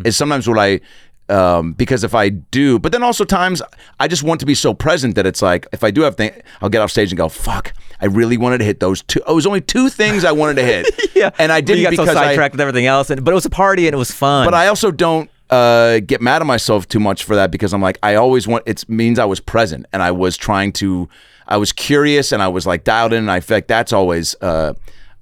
[0.06, 0.80] Is sometimes what I,
[1.28, 3.62] um, because if I do, but then also times
[3.98, 6.36] I just want to be so present that it's like if I do have things,
[6.60, 9.20] I'll get off stage and go, "Fuck, I really wanted to hit those two.
[9.26, 11.90] It was only two things I wanted to hit, yeah, and I didn't You got
[11.90, 13.98] because so I, sidetracked with everything else, and but it was a party and it
[13.98, 14.46] was fun.
[14.46, 17.82] but I also don't uh, get mad at myself too much for that because I'm
[17.82, 21.08] like I always want it means I was present and I was trying to
[21.46, 24.34] I was curious and I was like dialed in, and I feel like that's always
[24.40, 24.74] uh,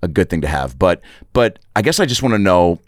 [0.03, 0.79] a good thing to have.
[0.79, 1.01] But
[1.33, 2.79] but I guess I just want to know.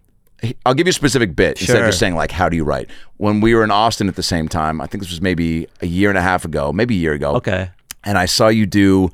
[0.64, 2.90] I'll give you a specific bit instead of just saying like, "How do you write?"
[3.16, 5.86] When we were in Austin at the same time, I think this was maybe a
[5.86, 7.34] year and a half ago, maybe a year ago.
[7.36, 7.70] Okay.
[8.04, 9.10] And I saw you do.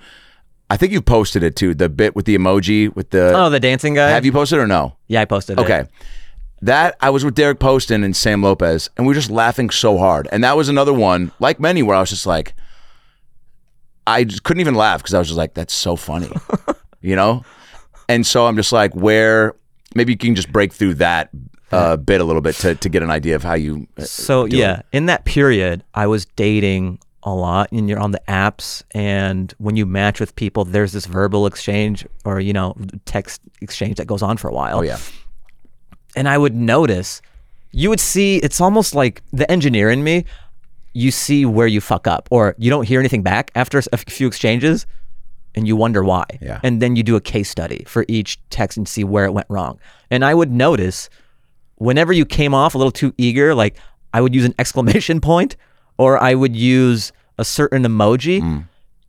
[0.68, 1.74] I think you posted it too.
[1.74, 3.32] The bit with the emoji with the.
[3.34, 4.10] Oh, the dancing guy.
[4.10, 4.96] have you posted or no?
[5.08, 5.62] Yeah, I posted it.
[5.62, 5.84] Okay.
[6.62, 9.96] That I was with Derek Poston and Sam Lopez, and we were just laughing so
[9.96, 10.28] hard.
[10.30, 12.54] And that was another one, like many, where I was just like,
[14.06, 16.30] I just couldn't even laugh because I was just like, that's so funny,
[17.00, 17.44] you know?
[18.08, 19.54] And so I'm just like, where
[19.94, 21.31] maybe you can just break through that
[21.72, 23.87] uh, bit a little bit to, to get an idea of how you.
[23.96, 24.53] uh, So it.
[24.55, 29.53] yeah, in that period, I was dating a lot, and you're on the apps, and
[29.59, 32.74] when you match with people, there's this verbal exchange or you know
[33.05, 34.79] text exchange that goes on for a while.
[34.79, 34.98] Oh, yeah.
[36.16, 37.20] and I would notice,
[37.72, 40.24] you would see it's almost like the engineer in me.
[40.92, 44.26] You see where you fuck up, or you don't hear anything back after a few
[44.26, 44.87] exchanges,
[45.54, 46.24] and you wonder why.
[46.40, 46.60] Yeah.
[46.62, 49.46] And then you do a case study for each text and see where it went
[49.50, 49.78] wrong.
[50.10, 51.08] And I would notice
[51.76, 53.76] whenever you came off a little too eager, like
[54.14, 55.56] I would use an exclamation point
[55.98, 58.40] or I would use a certain emoji.
[58.40, 58.64] Mm.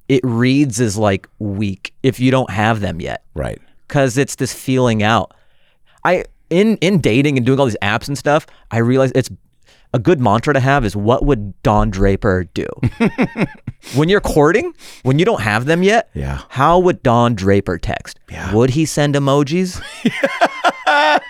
[0.10, 3.62] It reads as like weak if you don't have them yet Right.
[3.88, 5.34] because it's this feeling out.
[6.04, 9.30] I in in dating and doing all these apps and stuff, I realize it's
[9.94, 12.66] a good mantra to have is what would Don Draper do?
[13.96, 14.74] when you're courting,
[15.04, 16.42] when you don't have them yet, Yeah.
[16.50, 18.20] how would Don Draper text?
[18.30, 18.54] Yeah.
[18.54, 19.82] Would he send emojis?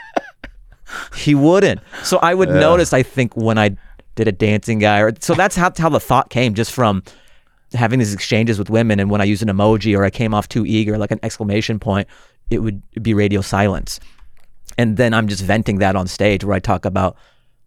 [1.16, 1.80] he wouldn't.
[2.04, 3.76] So I would notice, I think, when I
[4.16, 7.04] did a dancing guy, or so that's how, how the thought came just from
[7.74, 9.00] having these exchanges with women.
[9.00, 11.80] And when I used an emoji or I came off too eager, like an exclamation
[11.80, 12.08] point,
[12.50, 14.00] it would be radio silence.
[14.78, 17.16] And then I'm just venting that on stage where I talk about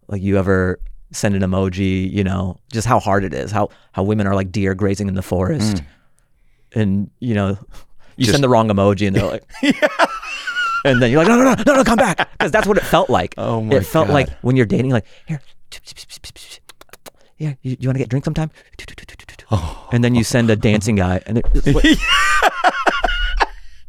[0.07, 0.79] like you ever
[1.11, 4.51] send an emoji, you know, just how hard it is, how how women are like
[4.51, 5.77] deer grazing in the forest.
[5.77, 5.85] Mm.
[6.73, 7.57] And you know,
[8.17, 9.43] you Just- send the wrong emoji and they're like
[10.85, 12.31] And then you're like, no, no, no, no, no, come back.
[12.33, 13.33] Because that's what it felt like.
[13.39, 14.13] Oh my It felt God.
[14.13, 15.41] like when you're dating, like, here,
[17.39, 18.51] yeah, you, you want to get drink sometime?
[19.49, 19.89] Oh.
[19.91, 21.45] And then you send a dancing guy, and it,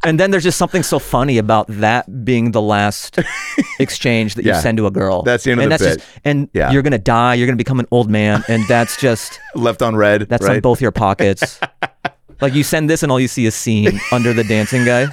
[0.07, 3.19] and then there's just something so funny about that being the last
[3.79, 4.57] exchange that Yeah.
[4.57, 5.23] you send to a girl.
[5.23, 5.99] That's the end of and the that's bit.
[6.03, 6.71] Just, and Yeah.
[6.71, 7.35] you're gonna die.
[7.35, 10.23] You're gonna become an old man, and that's just Left on red.
[10.29, 10.57] that's right?
[10.57, 11.61] on both your pockets.
[12.40, 15.07] like you send this, and all you see is scene under the dancing guy.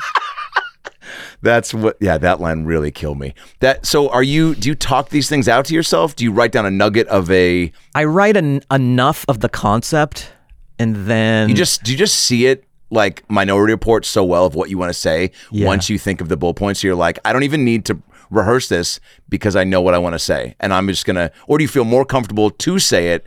[1.41, 1.97] That's what.
[1.99, 3.33] Yeah, that line really killed me.
[3.59, 3.85] That.
[3.85, 4.55] So, are you?
[4.55, 6.15] Do you talk these things out to yourself?
[6.15, 7.71] Do you write down a nugget of a?
[7.93, 10.31] I write an, enough of the concept,
[10.79, 14.55] and then You just do you just see it like Minority Report so well of
[14.55, 15.65] what you want to say Yeah.
[15.67, 16.83] once you think of the bullet points.
[16.83, 17.97] You're like, I don't even need to
[18.29, 21.31] rehearse this because I know what I want to say, and I'm just gonna.
[21.47, 23.25] Or do you feel more comfortable to say it,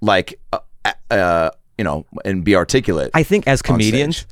[0.00, 0.58] like, uh,
[1.10, 3.10] uh, you know, and be articulate?
[3.14, 4.26] I think as comedians,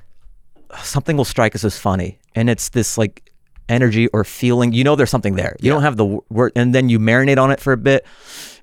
[0.83, 3.31] something will strike us as funny, and it's this like
[3.69, 4.73] energy or feeling.
[4.73, 5.57] You know, there's something there.
[5.61, 8.05] You don't have the word, and then you marinate on it for a bit,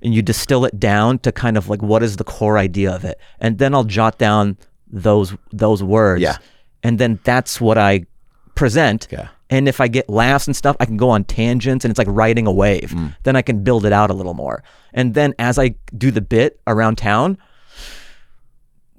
[0.02, 3.04] and you distill it down to kind of like what is the core idea of
[3.04, 4.58] it, and then I'll jot down
[4.92, 6.22] those those words.
[6.22, 6.36] Yeah.
[6.82, 8.04] and then that's what I
[8.54, 9.08] present.
[9.10, 9.28] Yeah.
[9.50, 12.08] And if I get laughs and stuff, I can go on tangents and it's like
[12.10, 12.90] riding a wave.
[12.94, 13.14] Mm.
[13.24, 14.62] Then I can build it out a little more.
[14.94, 17.36] And then as I do the bit around town,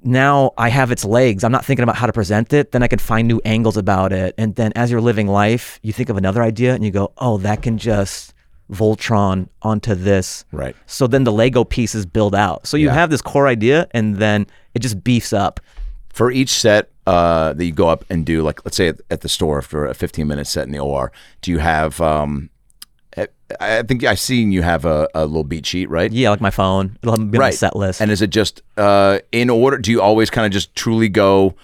[0.02, 1.44] now I have its legs.
[1.44, 2.72] I'm not thinking about how to present it.
[2.72, 4.34] Then I can find new angles about it.
[4.36, 7.38] And then as you're living life, you think of another idea and you go, oh,
[7.38, 8.34] that can just
[8.70, 10.44] Voltron onto this.
[10.52, 10.76] Right.
[10.86, 12.66] So then the Lego pieces build out.
[12.66, 12.94] So you Yeah.
[12.94, 15.60] have this core idea and then it just beefs up.
[16.14, 19.20] For each set uh, that you go up and do, like let's say at, at
[19.20, 22.00] the store for a 15 minute set in the OR, do you have?
[22.00, 22.50] Um,
[23.60, 26.10] I- think I've seen you have a, a little beat sheet, right?
[26.10, 26.98] Yeah, like my phone.
[27.02, 27.54] It'll be on right.
[27.54, 28.00] set list.
[28.00, 29.76] And is it just uh, in order?
[29.76, 31.54] Do you always kind of just truly go,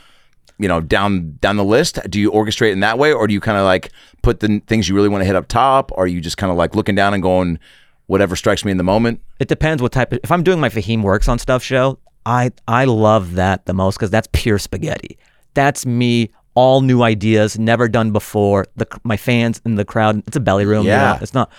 [0.59, 1.99] you know, down down the list?
[2.11, 4.89] Do you orchestrate in that way, or do you kind of like put the things
[4.89, 5.93] you really want to hit up top?
[5.93, 7.59] Or are you just kind of like looking down and going,
[8.07, 9.21] whatever strikes me in the moment?
[9.39, 10.21] It depends what type of.
[10.23, 13.96] If I'm doing my Fahim Works on Stuff show, I I love that the most
[13.96, 15.18] because that's pure spaghetti.
[15.54, 18.66] That's me, all new ideas, never done before.
[18.76, 20.22] The my fans in the crowd.
[20.26, 20.85] It's a belly room.
[20.85, 21.12] you Yeah.
[21.14, 21.50] know, it's not.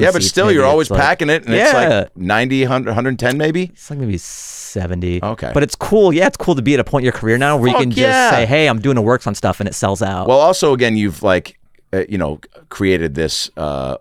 [0.00, 0.54] Yeah, but still, maybe.
[0.54, 1.88] you're always like- packing it, and it's Yeah.
[2.04, 3.64] like 90, 100, 110 maybe.
[3.72, 5.20] It's like maybe 70.
[5.20, 5.50] Okay.
[5.52, 6.12] But it's cool.
[6.12, 7.82] Yeah, it's cool to be at a point in your career now where you Fuck
[7.82, 10.28] can just say, hey, I'm doing a works on stuff and it sells out.
[10.28, 11.58] Well, also again, you've like
[11.92, 13.96] uh, you know created this uh,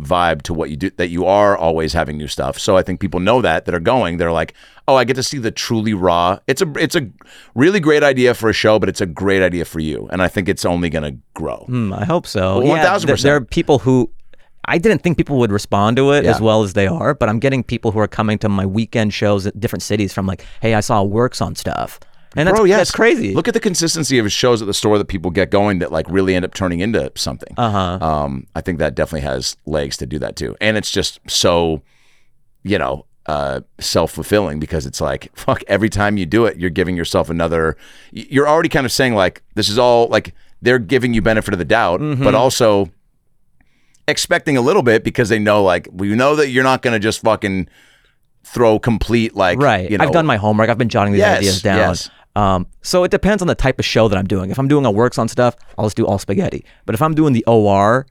[0.00, 2.58] vibe to what you do that you are always having new stuff.
[2.58, 4.16] So I think people know that that are going.
[4.18, 4.54] They're like,
[4.86, 6.38] oh, I get to see the truly raw.
[6.46, 7.08] It's a it's a
[7.54, 10.28] really great idea for a show, but it's a great idea for you, and I
[10.28, 11.64] think it's only gonna grow.
[11.66, 12.60] Hmm, I hope so.
[12.60, 13.06] 1000%.
[13.06, 14.10] there- There are people who
[14.70, 17.38] I didn't think people would respond to it as well as they are, but I'm
[17.38, 20.74] getting people who are coming to my weekend shows at different cities from like, hey,
[20.74, 21.98] I saw works on stuff.
[22.36, 22.78] And that's, Bro, yes.
[22.78, 23.34] that's crazy.
[23.34, 25.90] Look at the consistency of his shows at the store that people get going that
[25.90, 27.54] like really end up turning into something.
[27.56, 28.04] Uh-huh.
[28.04, 31.82] Um, I think that definitely has legs to do that too, and it's just so,
[32.62, 35.62] you know, uh, self fulfilling because it's like fuck.
[35.68, 37.76] Every time you do it, you're giving yourself another.
[38.12, 41.58] You're already kind of saying like this is all like they're giving you benefit of
[41.58, 42.24] the doubt, Mm-hmm.
[42.24, 42.90] but also
[44.06, 46.98] expecting a little bit because they know like we know that you're not going to
[46.98, 47.68] just fucking
[48.44, 49.90] throw complete like right.
[49.90, 50.70] You know, I've done my homework.
[50.70, 51.76] I've been jotting these Yes, ideas down.
[51.76, 52.10] yes.
[52.38, 54.50] Um, so it depends on the type of show that I'm doing.
[54.50, 56.64] If I'm doing a works on stuff, I'll just do all spaghetti.
[56.86, 58.06] But if I'm doing the OR,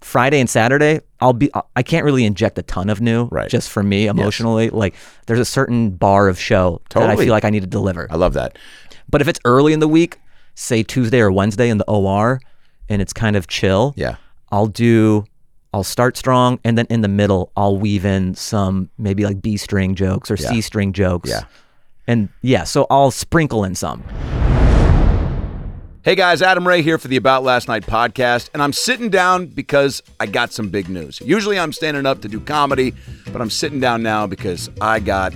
[0.00, 1.50] Friday and Saturday, I'll be.
[1.76, 3.48] I can't really inject a ton of new, Right.
[3.48, 4.94] Just for me emotionally, like
[5.26, 8.08] there's a certain bar of show that I feel like I need to deliver.
[8.10, 8.58] I love that.
[9.08, 10.18] But if it's early in the week,
[10.54, 12.40] say Tuesday or Wednesday in the OR,
[12.88, 14.16] and it's kind of chill, Yeah.
[14.50, 15.24] I'll do
[15.72, 19.56] I'll start strong and then in the middle I'll weave in some maybe like B
[19.56, 21.30] string jokes or C string jokes.
[21.30, 21.44] Yeah.
[22.06, 24.02] And yeah, so I'll sprinkle in some.
[26.04, 29.46] Hey guys, Adam Ray here for the About Last Night podcast, and I'm sitting down
[29.46, 31.20] because I got some big news.
[31.20, 32.92] Usually I'm standing up to do comedy,
[33.30, 35.32] but I'm sitting down now because I got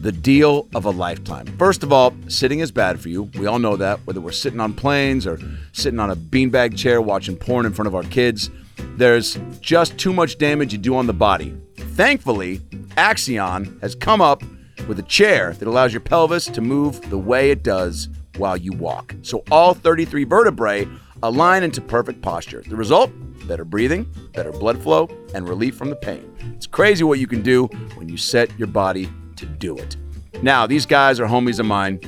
[0.00, 1.46] the deal of a lifetime.
[1.58, 3.24] First of all, sitting is bad for you.
[3.38, 5.38] We all know that, whether we're sitting on planes or
[5.72, 8.50] sitting on a beanbag chair watching porn in front of our kids.
[8.96, 11.54] There's just too much damage you do on the body.
[11.76, 12.58] Thankfully,
[12.96, 14.42] Axion has come up
[14.88, 18.72] with a chair that allows your pelvis to move the way it does while you
[18.72, 19.14] walk.
[19.22, 20.88] So all 33 vertebrae
[21.22, 22.62] align into perfect posture.
[22.66, 23.10] The result?
[23.46, 26.30] Better breathing, better blood flow, and relief from the pain.
[26.54, 27.66] It's crazy what you can do
[27.96, 29.96] when you set your body to do it.
[30.42, 32.00] Now, these guys are homies of mine.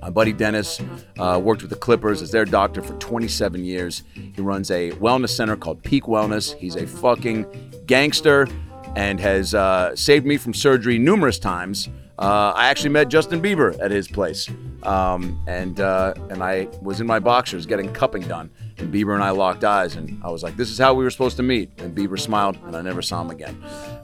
[0.00, 0.80] My buddy Dennis
[1.18, 4.02] uh, worked with the Clippers as their doctor for 27 years.
[4.12, 6.54] He runs a wellness center called Peak Wellness.
[6.54, 7.46] He's a fucking
[7.86, 8.46] gangster
[8.96, 11.88] and has uh, saved me from surgery numerous times.
[12.18, 14.48] Uh, I actually met Justin Bieber at his place,
[14.84, 19.24] um, and uh, and I was in my boxers getting cupping done, and Bieber and
[19.24, 21.70] I locked eyes, and I was like, "This is how we were supposed to meet."
[21.78, 23.60] And Bieber smiled, and I never saw him again.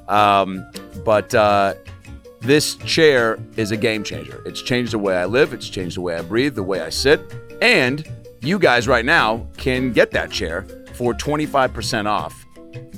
[0.08, 0.68] Um,
[1.04, 1.74] but uh,
[2.40, 4.42] this chair is a game changer.
[4.44, 6.88] It's changed the way I live, it's changed the way I breathe, the way I
[6.88, 7.20] sit.
[7.62, 8.08] And
[8.40, 12.46] you guys right now can get that chair for 25% off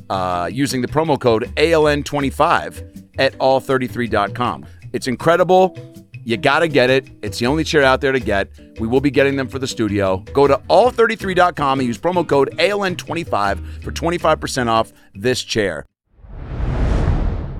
[0.09, 4.66] uh, using the promo code ALN25 at all33.com.
[4.93, 5.77] It's incredible.
[6.25, 7.09] You got to get it.
[7.23, 8.49] It's the only chair out there to get.
[8.79, 10.19] We will be getting them for the studio.
[10.33, 15.85] Go to all33.com and use promo code ALN25 for 25% off this chair.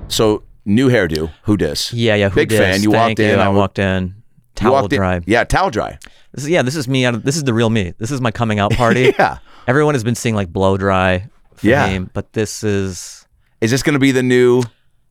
[0.07, 1.31] So, new hairdo.
[1.43, 1.91] Who dis?
[1.93, 2.29] Yeah, yeah.
[2.29, 2.59] who Big dis?
[2.59, 2.81] fan.
[2.83, 3.29] You Thank walked in.
[3.29, 3.35] you.
[3.35, 4.03] I w- walked in.
[4.07, 4.13] you
[4.55, 5.21] Towel walked in- dry.
[5.25, 5.97] Yeah, towel dry.
[6.33, 7.93] This is yeah, this is me out of this is the real me.
[7.97, 9.13] This is my coming out party.
[9.19, 9.39] Yeah.
[9.67, 11.99] Everyone has been seeing like blow dry for Yeah.
[12.13, 13.25] but this is
[13.61, 14.61] Is this going to be the new?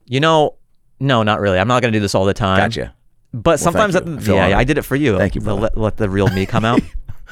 [0.06, 0.56] you know,
[1.02, 1.58] no, not really.
[1.58, 2.58] I'm not gonna do this all the time.
[2.58, 2.94] Gotcha.
[3.34, 3.96] But sometimes.
[3.96, 5.18] I that, yeah, yeah, I did it for you.
[5.18, 6.80] Thank you, The- let, let the real me come out.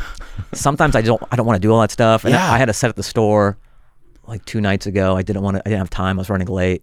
[0.52, 2.24] sometimes I don't, I don't want to do all that stuff.
[2.24, 2.52] And Yeah.
[2.52, 3.59] I had a set at the store
[4.26, 5.16] like two nights ago.
[5.16, 5.62] I didn't want to.
[5.64, 6.18] I didn't have time.
[6.18, 6.83] I was running late,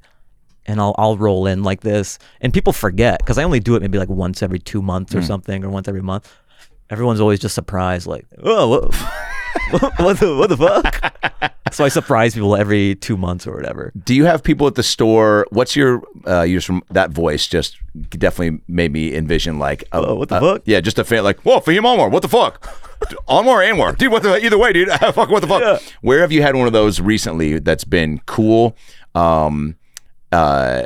[0.65, 3.82] and I'll, I'll roll in like this, and people forget because I only do it
[3.82, 5.26] maybe like once every two months or hmm.
[5.26, 6.32] something, or once every month.
[6.89, 8.89] Everyone's always just surprised, like, oh,
[9.72, 11.54] what, what the, what the fuck?
[11.74, 13.91] so I surprise people every two months or whatever.
[14.04, 15.46] Do you have people at the store?
[15.50, 17.48] What's your uh, use from that voice?
[17.48, 17.78] Just
[18.10, 20.62] definitely made me envision like, a, Oh, what the uh, fuck?
[20.65, 22.62] Yeah, just a fan like, whoa, Fahim Anwar, what the fuck?
[23.28, 25.82] Anwar Anwar, dude, what the either way, dude, fuck, what the fuck?
[26.02, 28.76] Where have you had one of those recently that's been cool?
[29.13, 29.76] Um,
[30.32, 30.84] uh,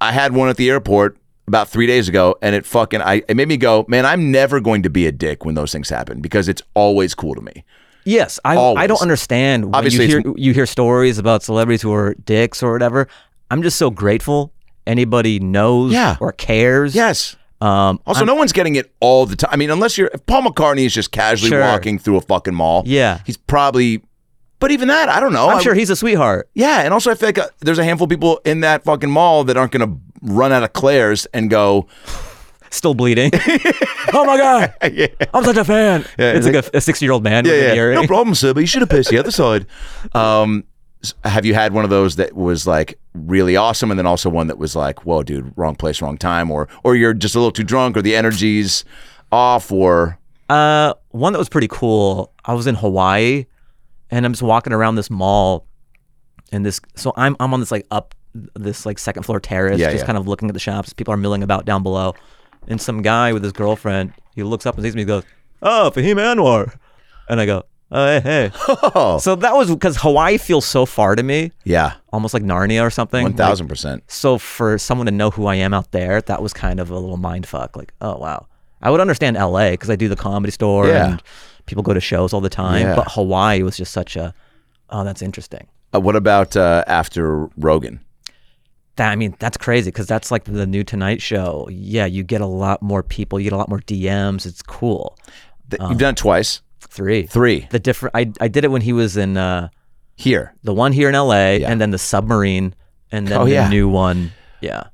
[0.00, 3.36] I had one at the airport about three days ago, and it fucking I it
[3.36, 6.20] made me go, man, I'm never going to be a dick when those things happen
[6.20, 7.64] because it's always cool to me.
[8.08, 11.92] Yes, I I don't understand when Obviously, you hear you hear stories about celebrities who
[11.92, 13.06] are dicks or whatever.
[13.50, 14.52] I'm just so grateful
[14.86, 16.16] anybody knows Yeah.
[16.20, 16.94] or cares.
[16.94, 17.36] Yes.
[17.60, 19.50] Um Also, no one's getting it all the time.
[19.52, 21.60] I mean, unless you're if Paul McCartney is just casually Sure.
[21.60, 22.82] walking through a fucking mall.
[22.86, 23.18] Yeah.
[23.26, 24.00] he's probably.
[24.60, 25.48] But even that, I don't know.
[25.50, 26.48] I'm I- sure he's a sweetheart.
[26.54, 29.10] Yeah, and also I feel like uh, there's a handful of people in that fucking
[29.10, 31.86] mall that aren't going to run out of Claire's and go.
[32.70, 33.30] Still bleeding.
[34.12, 34.74] oh my god.
[34.92, 35.06] Yeah.
[35.34, 36.04] I'm such a fan.
[36.18, 38.52] Yeah, it's like a, a 60 year old man Yeah, yeah, no problem, sir.
[38.54, 39.66] But you should have pissed the other side.
[40.14, 40.64] Um,
[41.24, 44.48] have you had one of those that was like really awesome, and then also one
[44.48, 47.52] that was like, "Whoa, dude, wrong place, wrong time," or or you're just a little
[47.52, 48.84] too drunk, or the energy's
[49.30, 52.32] off, or Uh, one that was pretty cool.
[52.44, 53.46] I was in Hawaii,
[54.10, 55.66] and I'm just walking around this mall,
[56.50, 56.80] and this.
[56.96, 58.14] So I'm I'm on this like up
[58.56, 60.06] this like second floor terrace, Yeah, just yeah.
[60.06, 60.92] kind of looking at the shops.
[60.92, 62.14] People are milling about down below,
[62.68, 64.12] and some guy with his girlfriend.
[64.34, 65.02] He looks up and sees me.
[65.02, 65.24] He goes,
[65.62, 66.76] "Oh, Fahim Anwar,"
[67.28, 68.50] and I go, "Oh, hey, hey."
[68.94, 72.82] oh, So that was because Hawaii feels so far to me, yeah, almost like Narnia
[72.82, 73.22] or something.
[73.22, 74.04] one Like, thousand percent.
[74.06, 76.98] so for someone to know who I am out there, that was kind of a
[76.98, 77.76] little mind fuck.
[77.76, 78.46] Like, oh wow.
[78.80, 81.10] I would understand LA because I do the comedy store Yeah.
[81.10, 81.22] and
[81.66, 82.82] people go to shows all the time.
[82.86, 82.94] Yeah.
[82.94, 84.32] But Hawaii was just such a,
[84.90, 85.66] oh, that's interesting.
[85.92, 87.98] Uh, what about uh, after Rogan?
[88.98, 91.68] That I mean, that's crazy because that's like the new Tonight Show.
[91.72, 93.40] Yeah, you get a lot more people.
[93.40, 94.44] You get a lot more DMs.
[94.44, 95.16] It's cool.
[95.70, 96.60] Th- You've done it twice.
[96.80, 98.14] Three, Three The different.
[98.16, 99.68] I I did it when he was in uh,
[100.16, 100.54] here.
[100.62, 101.70] the one here in LA, Yeah.
[101.70, 102.74] and then the submarine,
[103.12, 103.68] and then Oh, the yeah.
[103.68, 104.32] new one.
[104.60, 104.84] Yeah.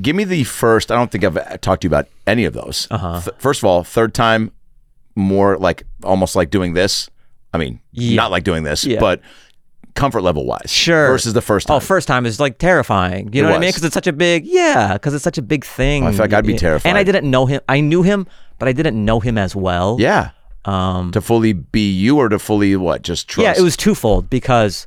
[0.00, 0.92] Give me the first.
[0.92, 2.86] I don't think I've talked to you about any of those.
[2.90, 3.20] Uh-huh.
[3.20, 4.52] Th- first of all, third time,
[5.16, 7.10] more like almost like doing this.
[7.52, 8.14] I mean, Yeah.
[8.16, 9.20] not like doing this, but
[9.94, 10.70] comfort level wise.
[10.70, 11.08] Sure.
[11.08, 11.76] Versus the first time.
[11.76, 13.32] Oh, first time is like terrifying.
[13.32, 13.68] You It know what I mean?
[13.70, 16.06] Because it's such a big, yeah, because it's such a big thing.
[16.06, 16.88] I feel like I'd be terrified.
[16.88, 17.60] And I didn't know him.
[17.68, 18.26] I knew him,
[18.58, 19.96] but I didn't know him as well.
[20.00, 20.30] Yeah.
[20.64, 23.02] Um, To fully be you or to fully what?
[23.02, 23.44] Just trust.
[23.44, 24.86] yeah, it was twofold because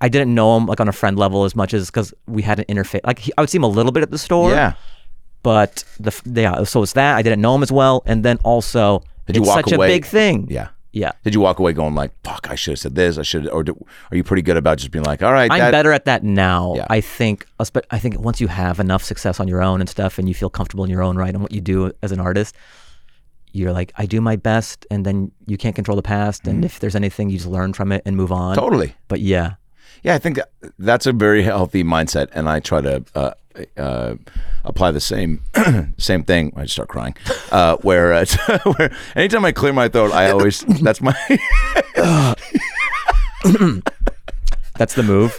[0.00, 2.58] I didn't know him like on a friend level as much as because we had
[2.58, 3.00] an interface.
[3.04, 4.50] Like he, I would see him a little bit at the store.
[4.50, 4.74] Yeah.
[5.42, 9.02] But the yeah, so it's that I didn't know him as well, and then also
[9.26, 10.48] Did you it's walk such away- a big thing.
[10.50, 10.68] Yeah.
[10.98, 11.12] Yeah.
[11.22, 13.18] Did you walk away going like, "Fuck, I should have said this.
[13.18, 13.72] I should," or do,
[14.10, 16.24] are you pretty good about just being like, "All right, I'm that- better at that
[16.24, 16.74] now.
[16.76, 16.86] Yeah.
[16.90, 17.46] I think.
[17.90, 20.50] I think once you have enough success on your own and stuff, and you feel
[20.50, 22.54] comfortable in your own right and what you do as an artist,
[23.52, 26.46] you're like, I do my best, and then you can't control the past.
[26.46, 28.56] And if there's anything, you just learn from it and move on.
[28.56, 28.64] Mm-hmm.
[28.64, 28.94] Totally.
[29.08, 29.54] But yeah,
[30.02, 30.38] Yeah, I think
[30.78, 33.32] that's a very healthy mindset, and I try to uh,
[33.76, 34.14] uh,
[34.64, 35.42] apply the same
[35.98, 36.52] same thing.
[36.56, 37.16] I just start crying.
[37.50, 38.24] Uh, where, uh,
[38.76, 41.14] where anytime I clear my throat, I always that's my
[44.76, 45.38] that's the move.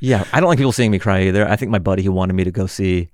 [0.00, 1.46] yeah, I don't like people seeing me cry either.
[1.48, 3.10] I think my buddy who wanted me to go see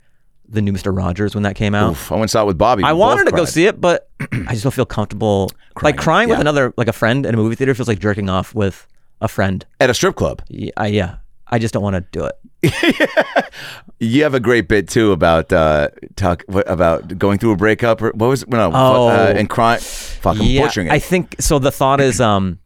[0.49, 1.91] the new Mister Rogers when that came out.
[1.93, 2.85] Oof, I went saw it with Bobby.
[2.85, 5.51] I wanted to go see it, but I just don't feel comfortable.
[5.83, 8.29] like Crying, crying with another, like a friend in a movie theater feels like jerking
[8.29, 8.87] off with
[9.21, 9.65] a friend.
[9.81, 10.43] at a strip club.
[10.49, 11.17] Yeah, I, yeah.
[11.49, 13.45] I just don't want to do it.
[13.99, 18.03] You have a great bit too about uh, talk what, about going through a breakup
[18.03, 18.49] or what was it?
[18.51, 19.09] No, Oh.
[19.09, 19.81] uh, and crying.
[19.81, 20.93] Fuck, I'm yeah, butchering it.
[20.93, 21.59] I think so.
[21.59, 22.59] The thought is, um,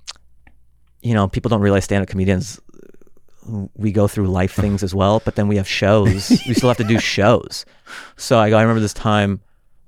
[1.02, 2.60] you know, people don't realize stand-up comedians
[3.76, 6.30] we go through life things as well, but then we have shows.
[6.46, 7.64] we still have to do shows.
[8.16, 8.58] So I go.
[8.58, 9.40] I remember this time,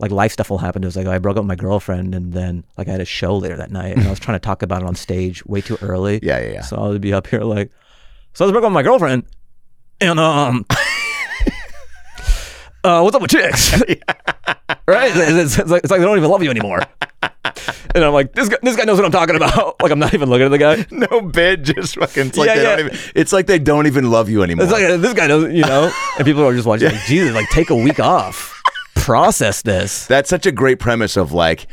[0.03, 0.83] like life stuff will happen.
[0.83, 3.07] It was like I broke up with my girlfriend, and then like I had a
[3.07, 5.61] show later that night, and I was trying to talk about it on stage way
[5.63, 6.19] too early.
[6.23, 6.61] Yeah, yeah, yeah.
[6.63, 7.71] So I would be up here like,
[8.35, 9.25] so I was broke up with my girlfriend,
[10.01, 10.67] and um.
[12.85, 13.73] Uh, what's up with chicks?
[14.89, 15.13] right?
[15.15, 16.81] It's, it's like, it's like they don't even love you anymore.
[17.95, 19.81] And I'm like, this guy, this guy knows what I'm talking about.
[19.83, 20.87] Like I'm not even looking at the guy.
[20.91, 22.29] no bid, just fucking.
[22.29, 22.77] It's like Yeah, they yeah.
[22.77, 22.99] don't even.
[23.15, 24.65] It's like they don't even love you anymore.
[24.65, 25.93] It's like this guy knows, you know.
[26.17, 28.62] And people are just watching, like, Jesus, like take a week off,
[29.03, 30.07] process this.
[30.07, 31.67] That's such a great premise of like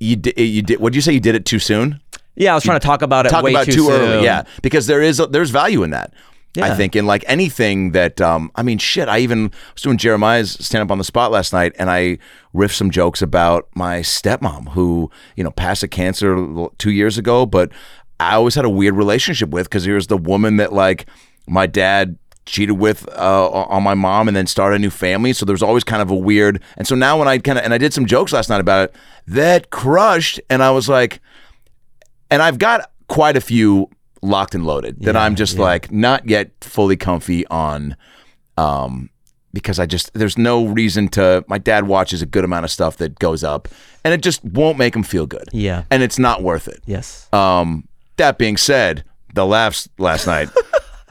[0.00, 0.38] you did.
[0.38, 0.80] You did.
[0.80, 1.12] What did you say?
[1.12, 2.00] You did it too soon.
[2.36, 4.24] Yeah, I was trying to talk about it Talk way about too, too, early.
[4.24, 6.12] Yeah, because there is a, there's value in that.
[6.60, 10.52] I think in like anything that um I mean shit I even was doing Jeremiah's
[10.64, 12.18] stand up on the spot last night and I
[12.54, 17.46] riffed some jokes about my stepmom who you know passed a cancer 2 years ago
[17.46, 17.70] but
[18.18, 21.06] I always had a weird relationship with cuz here's the woman that like
[21.46, 22.18] my dad
[22.48, 25.84] cheated with uh, on my mom and then started a new family so there's always
[25.84, 28.06] kind of a weird and so now when I kind of and I did some
[28.06, 28.94] jokes last night about it
[29.26, 31.20] that crushed and I was like
[32.30, 33.88] and I've got quite a few
[34.22, 35.62] locked and loaded that Yeah, I'm just yeah.
[35.62, 37.96] like not yet fully comfy on
[38.56, 39.10] um
[39.52, 42.96] because I just there's no reason to my dad watches a good amount of stuff
[42.98, 43.68] that goes up
[44.04, 45.48] and it just won't make him feel good.
[45.52, 45.84] Yeah.
[45.90, 46.80] And it's not worth it.
[46.86, 47.28] Yes.
[47.32, 47.86] Um
[48.16, 50.48] that being said, the laughs last night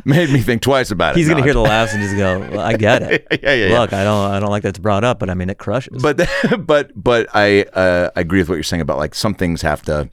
[0.07, 1.19] made me think twice about it.
[1.19, 3.79] He's gonna hear the laughs and just go, well, "I get it." Yeah, yeah, yeah.
[3.79, 6.01] Look, I don't, I don't like that it's brought up, but I mean, it crushes.
[6.01, 6.27] but
[6.59, 9.81] but but I uh, I agree with what you're saying about like some things have
[9.83, 10.09] to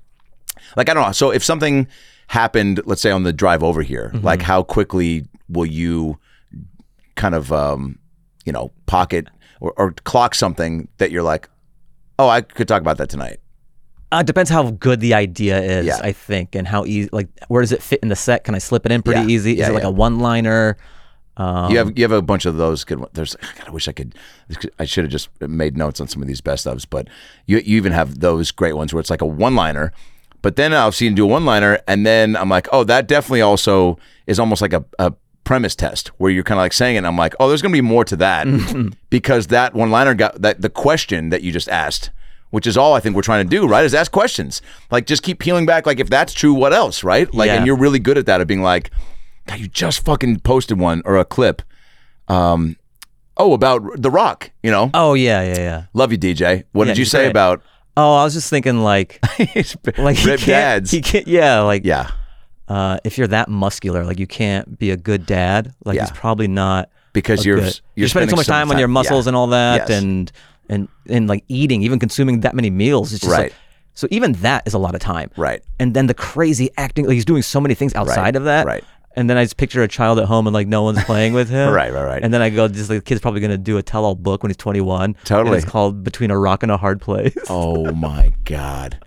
[0.76, 1.12] like I don't know.
[1.12, 1.86] So if something
[2.26, 4.24] happened, let's say on the drive over here, Mm-hmm.
[4.24, 6.18] like how quickly will you
[7.16, 7.98] kind of um
[8.44, 9.28] you know pocket
[9.60, 11.48] or, or clock something that you're like,
[12.18, 13.38] oh, I could talk about that tonight.
[14.14, 15.98] Uh, it depends how good the idea is, Yeah.
[16.02, 17.08] I think, and how easy.
[17.12, 18.44] Like, where does it fit in the set?
[18.44, 19.26] Can I slip it in pretty Yeah.
[19.26, 19.52] easy?
[19.54, 19.88] Is Yeah, it like yeah.
[19.88, 20.76] a one-liner?
[21.36, 23.10] Um, you have you have a bunch of those good ones.
[23.14, 24.14] There's God, I wish I could.
[24.78, 27.08] I should have just made notes on some of these best ofs, but
[27.46, 29.92] you you even have those great ones where it's like a one liner.
[30.42, 33.08] But then I've seen you do a one liner, and then I'm like, oh, that
[33.08, 33.98] definitely also
[34.28, 35.12] is almost like a, a
[35.42, 36.98] premise test where you're kind of like saying it.
[36.98, 38.46] And I'm like, oh, there's gonna be more to that
[39.10, 42.10] because that one liner got that the question that you just asked.
[42.54, 43.84] Which is all I think we're trying to do, right?
[43.84, 44.62] Is ask questions.
[44.90, 45.86] Like just keep peeling back.
[45.86, 47.32] Like if that's true, what else, right?
[47.34, 47.56] Like, Yeah.
[47.56, 48.90] and you're really good at that of being like,
[49.48, 51.62] God, you just fucking posted one or a clip.
[52.28, 52.76] Um,
[53.36, 54.52] oh, about The Rock.
[54.62, 55.82] You know, Oh yeah, yeah, yeah.
[55.94, 56.62] love you, DJ.
[56.72, 57.30] What Yeah, did you say great.
[57.30, 57.62] about
[57.96, 59.18] Oh, I was just thinking like,
[59.98, 60.90] like he can't, dads?
[60.92, 61.26] He can't.
[61.26, 62.10] Yeah, like yeah,
[62.68, 65.72] uh, if you're that muscular, like you can't be a good dad.
[65.84, 66.02] Like Yeah.
[66.02, 69.36] he's probably not because you're good- you're, spending so much time on your muscles and
[69.36, 69.90] all that, Yes.
[70.02, 70.32] and
[70.68, 73.12] and and like eating, even consuming that many meals.
[73.12, 73.42] It's just Right.
[73.44, 73.54] like
[73.94, 75.30] so even that is a lot of time.
[75.36, 75.62] Right.
[75.78, 78.66] And then the crazy acting, like he's doing so many things outside of that.
[78.66, 78.82] right.
[79.16, 81.48] And then I just picture a child at home and like no one's playing with
[81.58, 81.72] him.
[81.72, 82.20] Right, right, right.
[82.24, 84.50] And then I go, just like the kid's probably gonna do a tell-all book when
[84.50, 85.04] he's 21.
[85.04, 85.56] and Totally.
[85.58, 87.36] it's called Between a Rock and a Hard Place.
[87.48, 88.98] Oh my god,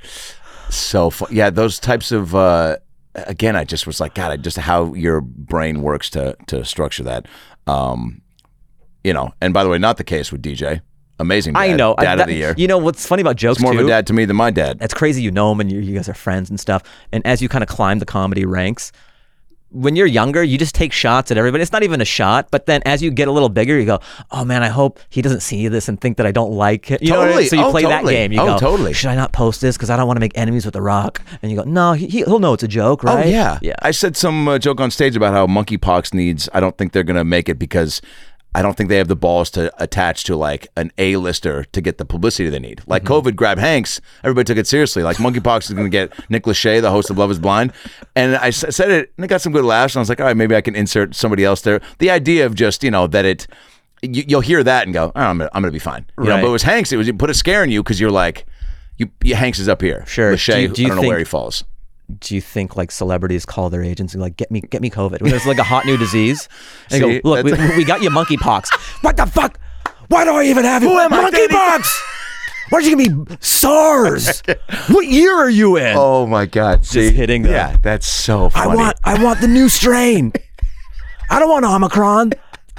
[0.70, 1.30] so fun.
[1.32, 2.36] Yeah, those types of.
[2.36, 2.78] uh
[3.16, 7.02] Again, I just was like, God, I just how your brain works to to structure
[7.04, 7.26] that.
[7.66, 8.22] Um,
[9.04, 10.82] you know, and by the way, not the case with DJ.
[11.20, 11.54] Amazing.
[11.54, 11.96] Dad, I know.
[11.98, 12.54] I- Dad that- of the year.
[12.58, 13.80] You know what's funny about jokes It's more too?
[13.80, 14.80] of a dad to me than my dad.
[14.80, 15.22] That's crazy.
[15.22, 16.84] You know him and you, you guys are friends and stuff.
[17.12, 18.92] And as you kind of climb the comedy ranks,
[19.70, 21.62] when you're younger, you just take shots at everybody.
[21.62, 24.00] It's not even a shot, but then as you get a little bigger, you go,
[24.32, 27.02] "Oh man, I hope he doesn't see this and think that I don't like it."
[27.02, 27.28] You know I mean?
[27.34, 27.48] Totally.
[27.48, 28.14] So you Oh, play totally.
[28.14, 28.32] that game.
[28.32, 28.94] You Oh, go, totally.
[28.94, 31.22] Should I not post this because I don't want to make enemies with The Rock?
[31.42, 33.76] And you go, "No, he, he'll know it's a joke, right?" Oh yeah, yeah.
[33.82, 36.48] I said some uh, joke on stage about how monkeypox needs.
[36.54, 38.02] I don't think they're gonna make it because
[38.58, 42.00] I don't think they have the balls to attach to like an A-lister to get
[42.00, 42.82] the publicity they need.
[42.88, 43.28] Like Mm-hmm.
[43.30, 45.04] COVID grabbed Hanks, everybody took it seriously.
[45.04, 47.72] Like monkeypox is gonna get Nick Lachey, the host of Love Is Blind,
[48.16, 49.94] and I s- said it and it got some good laughs.
[49.94, 51.82] And I was like, all right, maybe I can insert somebody else there.
[52.00, 53.48] The idea of just you know that it.
[54.04, 56.06] You, you'll hear that and go, oh, I'm, gonna, I'm gonna be fine.
[56.20, 56.92] You know, but it was Hanks.
[56.92, 58.46] It was it put a scare in you because you're like,
[58.98, 60.04] you, you Hanks is up here.
[60.06, 60.34] Sure.
[60.34, 61.64] Lachey, Do you- do you I don't know where he falls.
[62.20, 65.22] Do you think like celebrities call their agents and like, "Get me, get me COVID"?
[65.22, 66.48] When there's like a hot new disease,
[66.90, 68.70] and See, go, "Look, we, we got you monkeypox."
[69.02, 69.60] what the fuck?
[70.08, 70.90] Why do I even have you?
[70.90, 71.86] Who am monkeypox?
[72.70, 74.42] Why'd you give me SARS?
[74.90, 75.96] what year are you in?
[75.98, 76.86] Oh my God!
[76.86, 77.54] See, hitting them.
[77.54, 78.72] Yeah, that's so Funny.
[78.72, 80.34] I want, I want the new strain.
[81.30, 82.34] I don't want Omicron.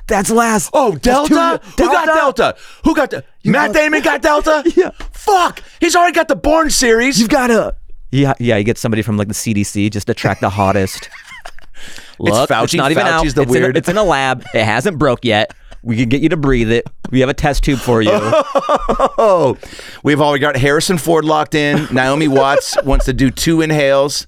[0.07, 0.71] That's last.
[0.73, 1.61] Oh, that's Delta?
[1.77, 2.57] Who got Delta?
[2.85, 4.65] Who got the Matt Damon got Delta?
[4.77, 4.91] Yeah.
[5.13, 5.63] Fuck.
[5.81, 7.21] He's already got the Bourne series.
[7.21, 7.75] You've got to.
[8.11, 8.57] Yeah, yeah.
[8.57, 11.11] You get somebody from like the CDC just to track the hottest.
[12.19, 12.77] Look, Fauci.
[12.77, 13.25] not even out.
[13.25, 14.45] Fauci's the it's, in a, it's in a lab.
[14.55, 15.55] It hasn't broke yet.
[15.83, 16.87] We can get you to breathe it.
[17.11, 18.11] We have a test tube for you.
[18.13, 19.57] oh,
[20.03, 21.87] we've already got Harrison Ford locked in.
[21.93, 24.27] Naomi Watts wants to do two inhales.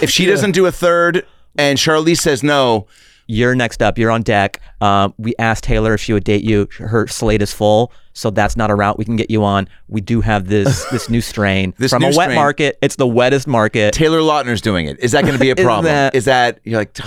[0.00, 1.26] If she doesn't do a third,
[1.56, 2.86] and Charlize says no,
[3.26, 3.98] You're next up.
[3.98, 4.60] You're on deck.
[4.80, 6.68] Um, we asked Taylor if she would date you.
[6.78, 9.68] Her slate is full, so that's not a route we can get you on.
[9.88, 12.34] We do have this this new strain This from new a wet strain.
[12.36, 12.78] market.
[12.82, 13.94] It's the wettest market.
[13.94, 14.98] Taylor Lautner's doing it.
[15.00, 15.84] Is that going to be a Is problem?
[15.86, 16.98] that- Is that you're like?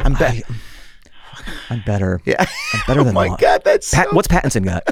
[0.00, 0.42] I'm back.
[1.70, 2.20] I'm better.
[2.26, 2.44] Yeah.
[2.72, 4.88] I'm better oh than my Laut- god, that's Pat, so what's Pattinson got?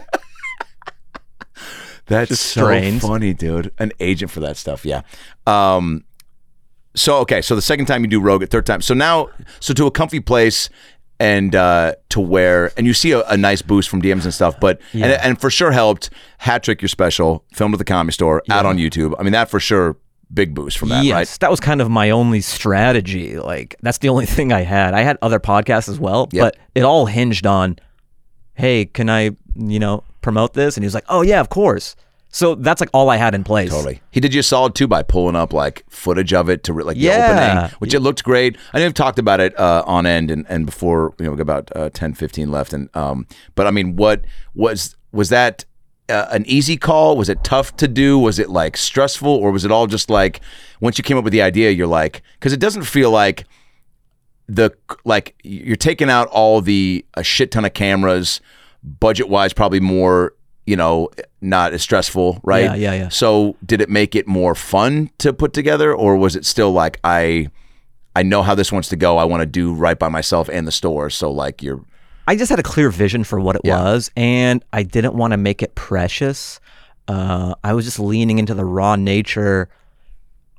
[2.07, 3.03] That's so strains.
[3.03, 3.73] funny, dude.
[3.79, 5.03] An agent for that stuff, yeah.
[5.47, 6.05] Um,
[6.95, 8.81] so okay, so the second time you do Rogan, third time.
[8.83, 9.29] So now,
[9.61, 10.69] so to a comfy place
[11.21, 14.59] and uh, to where, and you see a, a nice boost from DMs and stuff,
[14.59, 16.11] but and, and for sure helped.
[16.39, 19.15] Hat trick your special, filmed at the comedy store, out on YouTube.
[19.19, 19.97] I mean, that for sure,
[20.35, 21.39] big boost from that, yes, right?
[21.41, 23.39] that was kind of my only strategy.
[23.39, 24.95] Like that's the only thing I had.
[24.95, 26.43] I had other podcasts as well, Yep.
[26.43, 27.79] but it all hinged on,
[28.55, 30.77] hey, can I, you know, promote this?
[30.77, 31.95] And he was like, oh yeah, of course.
[32.35, 33.69] So that's like all I had in place.
[33.71, 34.01] Totally.
[34.11, 36.83] He did you a solid too by pulling up like footage of it to re-
[36.83, 37.59] like the Yeah.
[37.61, 38.57] opening, which it looked great.
[38.73, 41.37] I know we've talked about it uh, on end and, and before, you know, we
[41.37, 42.73] got about uh, 10, 15 left.
[42.73, 44.25] And, um, but I mean, what
[44.55, 45.67] was, was that
[46.09, 47.19] uh, an easy call?
[47.19, 48.19] Was it tough to do?
[48.19, 50.41] Was it like stressful or was it all just like,
[50.81, 53.45] once you came up with the idea, you're like, cause it doesn't feel like
[54.49, 54.71] the,
[55.05, 58.41] like you're taking out all the, a shit ton of cameras,
[58.83, 60.33] budget wise, probably more,
[60.67, 61.09] you know,
[61.41, 62.65] not as stressful, right?
[62.65, 63.09] Yeah, yeah, yeah.
[63.09, 67.01] So did it make it more fun to put together, or was it still like
[67.05, 67.49] I,
[68.15, 69.17] I know how this wants to go.
[69.19, 71.11] I want to do right by myself and the store.
[71.11, 71.85] So like you're,
[72.29, 73.83] I just had a clear vision for what it Yeah.
[73.83, 76.61] was, and I didn't want to make it precious.
[77.09, 79.69] Uh, I was just leaning into the raw nature.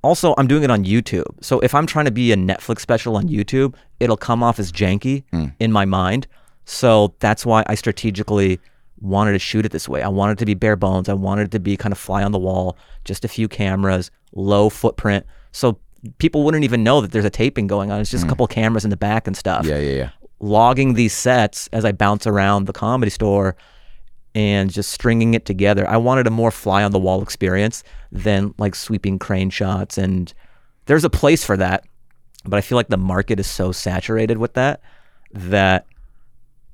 [0.01, 1.41] Also, I'm doing it on YouTube.
[1.41, 4.69] So if I'm trying to be a Netflix special on YouTube, it'll come off as
[4.69, 5.23] janky
[5.61, 6.27] in my mind.
[6.65, 8.59] So that's why I strategically
[9.03, 10.01] wanted to shoot it this way.
[10.01, 11.09] I wanted it to be bare bones.
[11.09, 14.09] I wanted it to be kind of fly on the wall, just a few cameras,
[14.33, 15.25] low footprint.
[15.51, 15.77] So
[16.17, 17.99] people wouldn't even know that there's a taping going on.
[17.99, 20.09] It's just a couple cameras in the back and stuff yeah, yeah, yeah.
[20.39, 23.55] logging these sets as I bounce around the comedy store
[24.35, 25.87] and just stringing it together.
[25.87, 29.97] I wanted a more fly on the wall experience than like sweeping crane shots.
[29.97, 30.33] And
[30.85, 31.85] there's a place for that.
[32.45, 34.81] But I feel like the market is so saturated with that
[35.33, 35.85] that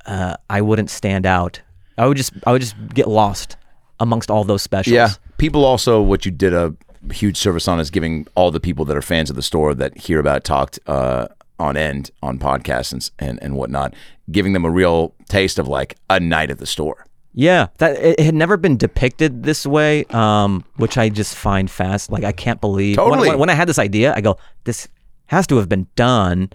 [0.06, 1.62] uh, I wouldn't stand out.
[2.00, 3.58] I would just I would just get lost
[4.00, 4.94] amongst all those specials.
[4.94, 5.10] Yeah.
[5.38, 6.74] People also, what you did a
[7.12, 9.98] huge service on is giving all the people that are fans of the store that
[9.98, 11.28] hear about it talked uh,
[11.60, 13.94] on end on podcasts and, and and whatnot,
[14.32, 17.06] giving them a real taste of like a night at the store.
[17.34, 22.12] Yeah, that it had never been depicted this way, um, which I just find fast.
[22.12, 23.30] Like I can't believe when- Totally.
[23.30, 24.88] when, when I had this idea, I go, this
[25.28, 26.50] has to have been done,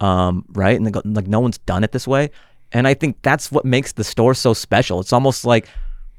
[0.00, 0.76] um, right?
[0.76, 2.30] And they go, like no one's done it this way,
[2.72, 5.00] and I think that's what makes the store so special.
[5.00, 5.68] It's almost like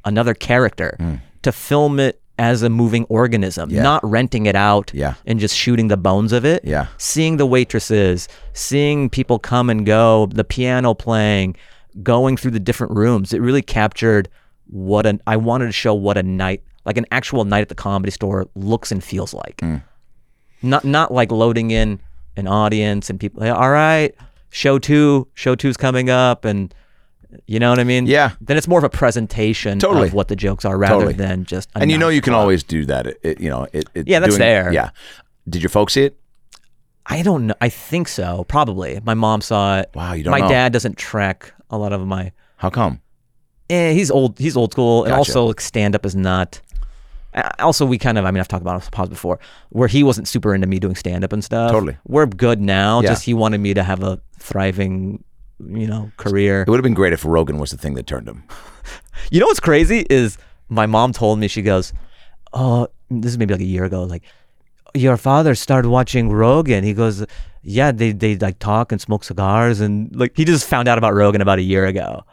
[0.05, 0.97] another character,
[1.43, 3.73] to film it as a moving organism, Mm.
[3.73, 3.83] Yeah.
[3.83, 5.15] not renting it out Yeah.
[5.25, 6.61] and just shooting the bones of it.
[6.63, 6.85] Yeah.
[6.97, 11.55] Seeing the waitresses, seeing people come and go, the piano playing,
[12.01, 13.33] going through the different rooms.
[13.33, 14.29] It really captured
[14.67, 17.75] what an I wanted to show what a night, like an actual night at the
[17.75, 19.57] comedy store looks and feels like.
[19.57, 19.81] Mm.
[20.61, 21.99] Not not like loading in
[22.37, 24.13] an audience and people, "Hey, all right,
[24.49, 26.73] show two, show two's coming up and
[27.45, 28.07] you know what I mean?
[28.07, 28.31] Yeah.
[28.41, 30.07] Then it's more of a presentation Totally.
[30.07, 31.13] of what the jokes are rather Totally.
[31.13, 31.69] than just.
[31.75, 33.05] and you know you can always do that.
[33.07, 33.87] It, it- you know it.
[33.93, 34.73] it Yeah, that's doing- there.
[34.73, 34.89] Yeah.
[35.47, 36.17] Did your folks see it?
[37.05, 37.55] I don't know.
[37.61, 38.45] I think so.
[38.47, 38.99] Probably.
[39.03, 39.89] My mom saw it.
[39.95, 40.49] Wow, you don't My know.
[40.49, 42.31] dad doesn't track a lot of my.
[42.57, 43.01] How come?
[43.69, 44.37] Eh, he's old.
[44.37, 46.61] He's old school, and also like stand up is not.
[47.33, 48.25] Uh, Also, we kind of.
[48.25, 50.95] I mean, I've talked about it pause before, where he wasn't super into me doing
[50.95, 51.71] stand up and stuff.
[51.71, 51.97] Totally.
[52.07, 53.01] We're good now.
[53.01, 53.09] Yeah.
[53.09, 55.23] Just he wanted me to have a thriving,
[55.59, 56.63] you know, career.
[56.63, 58.43] It would have been great if Rogan was the thing that turned him.
[59.31, 60.37] You know what's crazy is
[60.69, 61.91] my mom told me she goes,
[62.53, 64.03] "Oh, this is maybe like a year ago.
[64.03, 64.23] Like,
[64.95, 66.85] your father started watching Rogan.
[66.85, 67.25] He goes,
[67.61, 71.13] yeah, they they like talk and smoke cigars and like he just found out about
[71.13, 72.23] Rogan about a year ago.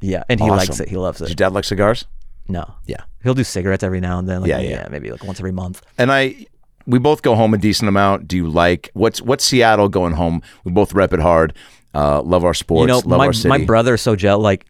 [0.00, 0.88] Yeah, and he likes it.
[0.88, 2.04] He loves Does your dad like cigars?
[2.48, 3.02] No, Yeah.
[3.22, 4.42] he'll do cigarettes every now and then.
[4.42, 4.88] Like, Yeah, yeah, yeah.
[4.90, 5.80] maybe like once every month.
[5.98, 6.46] And I,
[6.86, 8.28] we both go home a decent amount.
[8.28, 10.42] Do you like what's what's Seattle going home?
[10.64, 11.54] We both rep it hard.
[11.94, 12.80] Uh, love our sports.
[12.82, 13.48] you know, love my our city.
[13.48, 14.42] my brother's so jealous.
[14.42, 14.66] Like,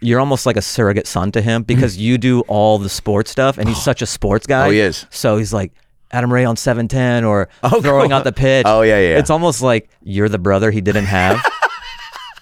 [0.00, 3.58] you're almost like a surrogate son to him because you do all the sports stuff,
[3.58, 4.66] and he's such a sports guy.
[4.66, 5.06] Oh, he is.
[5.10, 5.72] So he's like
[6.12, 8.16] Adam Ray on seven ten or Oh, throwing cool.
[8.18, 8.64] out the pitch.
[8.66, 9.18] Oh, yeah, yeah.
[9.18, 11.40] It's almost like you're the brother he didn't have.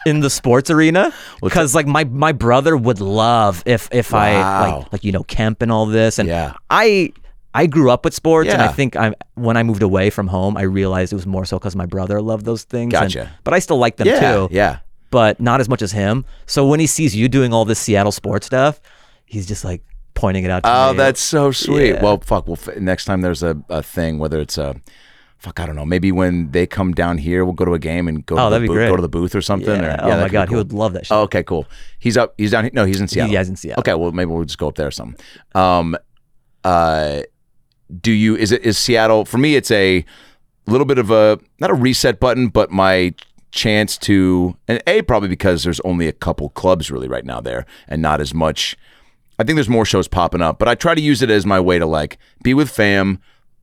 [0.07, 4.79] In the sports arena, because like my my brother would love if if I Wow.
[4.79, 6.55] like like you know Kemp and all this, and Yeah.
[6.71, 7.13] I
[7.53, 8.73] I grew up with sports, and I Yeah.
[8.73, 11.77] think I when I moved away from home, I realized it was more so because
[11.77, 12.95] my brother loved those things.
[12.95, 13.31] and- Gotcha.
[13.45, 14.79] but I still like them yeah, too yeah.
[15.11, 16.25] but not as much as him.
[16.47, 18.81] So when he sees you doing all this Seattle sports stuff,
[19.27, 19.83] he's just like
[20.15, 20.97] pointing it out to Oh, me.
[20.99, 22.01] that's so sweet.
[22.01, 22.47] Well, fuck.
[22.47, 24.77] Well, f- next time there's a, a thing, whether it's a
[25.41, 25.87] fuck, I don't know.
[25.87, 28.37] Maybe when they come down here, we'll go to a game and go.
[28.37, 28.89] Oh, to the that'd be booth, great.
[28.89, 29.83] Go to the booth or something.
[29.83, 30.07] Yeah.
[30.07, 31.17] Or, oh my god, he would love that shit.
[31.17, 31.67] Oh, okay, cool.
[31.99, 32.35] He's up.
[32.39, 32.71] He's down here.
[32.75, 33.33] No, he's in Seattle.
[33.33, 33.81] yeah, he's in Seattle.
[33.81, 35.19] Okay, well, maybe we'll just go up there or something.
[35.55, 35.97] Um,
[36.63, 37.23] uh,
[38.01, 38.37] do you?
[38.37, 39.57] Is it is Seattle for me?
[39.57, 40.05] It's a
[40.67, 43.15] little bit of a not a reset button, but my
[43.51, 47.67] chance to and a probably because there's only a couple clubs really right now there
[47.89, 48.77] and not as much.
[49.39, 51.59] I think there's more shows popping up, but I try to use it as my
[51.59, 53.21] way to like be with fam,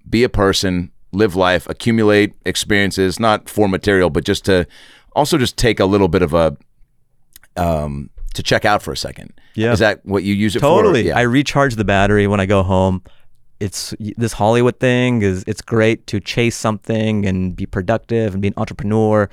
[0.10, 4.68] be a person, live life, accumulate experiences, not for material, but just to
[5.16, 6.56] also just take a little bit of a
[7.56, 9.34] um to check out for a second.
[9.56, 9.72] Yeah.
[9.72, 10.66] Is that what you use it for?
[10.68, 11.08] Totally.
[11.08, 11.18] Yeah.
[11.18, 13.02] I recharge the battery when I go home.
[13.60, 18.50] It's this Hollywood thing is it's great to chase something and be productive and be
[18.50, 19.28] an entrepreneur,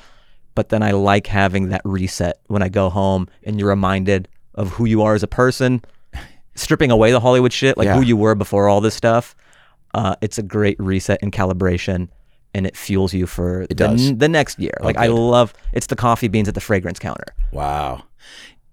[0.54, 4.70] but then I like having that reset when I go home and you're reminded of
[4.70, 5.82] who you are as a person,
[6.54, 7.96] stripping away the Hollywood shit, like Yeah.
[7.96, 9.34] who you were before all this stuff.
[9.94, 12.08] Uh, it's a great reset and calibration,
[12.52, 14.16] and it fuels you for It the, does.
[14.18, 14.72] the next year.
[14.80, 15.14] Like I good.
[15.14, 18.02] love it's the coffee beans at the fragrance counter, wow.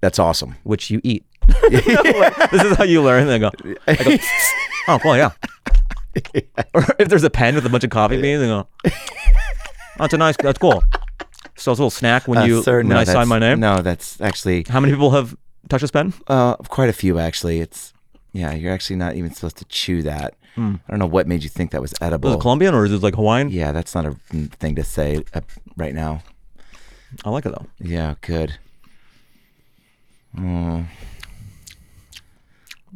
[0.02, 0.56] That's awesome.
[0.64, 1.24] which you eat.
[1.70, 3.28] this is how you learn.
[3.28, 3.52] They go,
[3.88, 4.18] I go
[4.88, 5.32] oh, well, yeah.
[6.74, 10.14] or if there's a pen with a bunch of coffee beans, they go, oh, it's
[10.14, 10.84] a nice, that's cool.
[11.56, 13.64] So it's a little snack when you when I sign my name.
[13.64, 15.36] Uh, No, that's actually How many people have
[15.70, 16.14] touched this pen?
[16.28, 17.20] uh, quite a few.
[17.20, 17.94] Actually, it's
[18.34, 18.54] yeah.
[18.54, 20.34] You're actually not even supposed to chew that.
[20.58, 22.30] I don't know what made you think that was edible.
[22.30, 23.50] Was it Colombian or is it like Hawaiian?
[23.50, 25.42] yeah, that's not a mm, thing to say uh,
[25.78, 26.22] right now.
[27.26, 27.66] I like it though.
[27.80, 28.58] Yeah, good.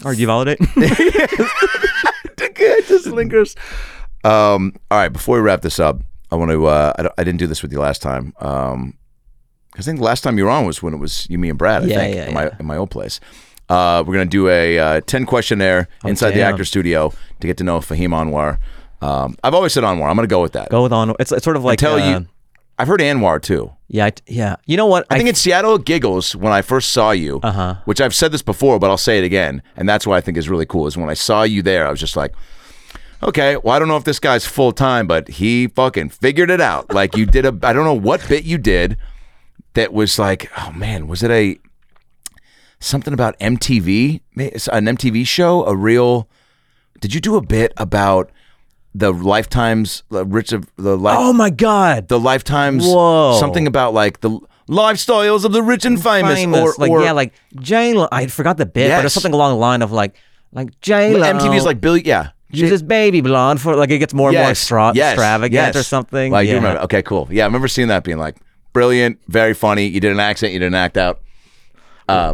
[0.03, 0.59] All right, do you validate?
[2.55, 3.55] Good, just lingers.
[4.23, 6.01] Um, all right, before we wrap this up,
[6.31, 6.65] I want to.
[6.65, 8.33] Uh, I, I didn't do this with you last time.
[8.39, 8.97] Um,
[9.77, 11.57] I think the last time you were on was when it was you, me, and
[11.57, 11.83] Brad.
[11.83, 12.55] I Yeah, think yeah, in my yeah.
[12.59, 13.19] in my old place.
[13.69, 16.53] Uh, we're gonna do a uh, ten questionnaire inside the damn.
[16.53, 18.59] actor studio to get to know Fahim Anwar.
[19.01, 20.09] Um, I've always said Anwar.
[20.09, 20.69] I'm gonna go with that.
[20.69, 21.15] Go with on.
[21.19, 22.27] It's, it's sort of like Tell uh, you,
[22.77, 23.71] I've heard Anwar too.
[23.87, 24.55] Yeah, I yeah.
[24.65, 25.05] You know what?
[25.09, 27.75] I think in Seattle it giggles when I first saw you, Uh-huh.
[27.85, 30.37] which I've said this before, but I'll say it again, and that's what I think
[30.37, 30.87] is really cool.
[30.87, 32.33] Is when I saw you there, I was just like,
[33.23, 36.61] okay, well, I don't know if this guy's full time, but he fucking figured it
[36.61, 36.93] out.
[36.93, 38.97] Like you did a, I don't know what bit you did
[39.73, 41.57] that was like, oh man, was it a
[42.85, 46.29] something about MTV, an MTV show, a real?
[46.99, 48.31] Did you do a bit about
[48.93, 51.17] the lifetimes, the rich of the life?
[51.19, 53.37] oh my god, the lifetimes Whoa.
[53.39, 57.33] something about like the lifestyles of the rich and famous, or, like or yeah, like
[57.59, 58.07] J Lo.
[58.11, 60.15] I forgot the bit, but it's something along the line of like
[60.51, 61.21] like J Lo.
[61.21, 64.49] MTV's like Billy yeah She's this baby blonde for like it gets more and more
[64.49, 65.75] extra- yes, extravagant yes.
[65.75, 66.31] or something.
[66.31, 66.81] Well, I do remember.
[66.81, 67.27] Okay, cool.
[67.31, 68.37] Yeah, I remember seeing that being like
[68.73, 69.87] brilliant, very funny.
[69.87, 71.21] You did an accent, you did an act out.
[72.07, 72.33] Um, yeah.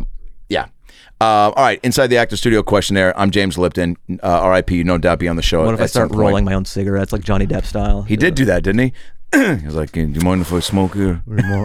[1.22, 3.16] Uh, all right, inside the actor studio questionnaire.
[3.16, 3.96] I'm James Lipton.
[4.24, 4.84] Uh, R.I.P.
[4.84, 5.64] No doubt be on the show.
[5.64, 6.20] What if I start some point.
[6.20, 8.02] rolling my own cigarettes like Johnny Depp style?
[8.02, 8.94] He did do that, didn't he?
[9.60, 11.22] he was like, "Do you mind if I smoke here?"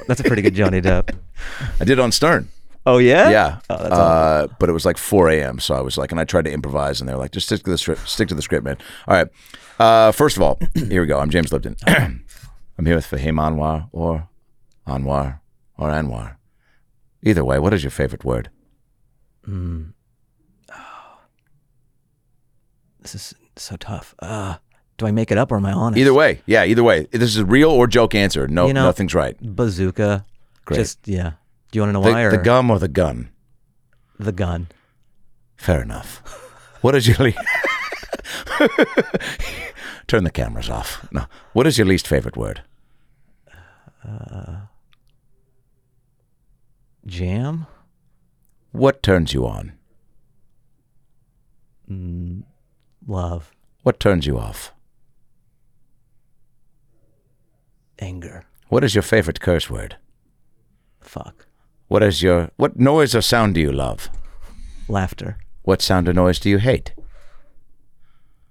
[0.07, 1.17] That's a pretty good Johnny Depp.
[1.81, 2.51] I did it on Stern.
[2.85, 3.31] Oh yeah.
[3.31, 5.59] Yeah, Oh, uh, but it was like 4 a.m.
[5.59, 7.63] So I was like, and I tried to improvise, and they were like, "Just stick
[7.63, 8.07] to the script.
[8.07, 8.77] Stick to the script, man."
[9.09, 9.29] All right.
[9.81, 11.19] Uh, first of all, here we go.
[11.19, 11.77] I'm James Lipton.
[11.87, 14.29] I'm here with Fahim Anwar or
[14.87, 15.41] Anwar
[15.79, 16.37] or Anwar.
[17.23, 18.51] Either way, what is your favorite word?
[23.01, 24.14] This is so tough.
[24.18, 24.57] Uh,
[24.99, 25.99] do I make it up or am I honest?
[25.99, 26.64] Either way, yeah.
[26.64, 28.49] Either way, this is real or joke answer.
[28.49, 29.36] No, You know- nothing's right.
[29.40, 30.24] Bazooka.
[30.64, 30.76] Great.
[30.78, 31.32] Just yeah.
[31.70, 33.30] Do you want to know The, why or the gum or the gun?
[34.18, 34.68] the gun?
[35.57, 36.22] Fair enough.
[36.80, 37.38] What is your least?
[40.07, 41.07] Turn the cameras off.
[41.12, 41.26] No.
[41.53, 42.62] What is your least favorite word?
[44.07, 44.57] Uh,
[47.07, 47.66] Jam.
[48.77, 49.72] What turns you on?
[51.91, 52.43] Mm,
[53.07, 53.51] love.
[53.85, 54.74] What turns you off?
[57.99, 58.45] Anger.
[58.68, 59.97] What is your favorite curse word?
[61.01, 61.47] Fuck.
[61.89, 64.11] What is your what noise or sound do you love?
[64.89, 65.39] Laughter.
[65.62, 66.93] What sound or noise do you hate?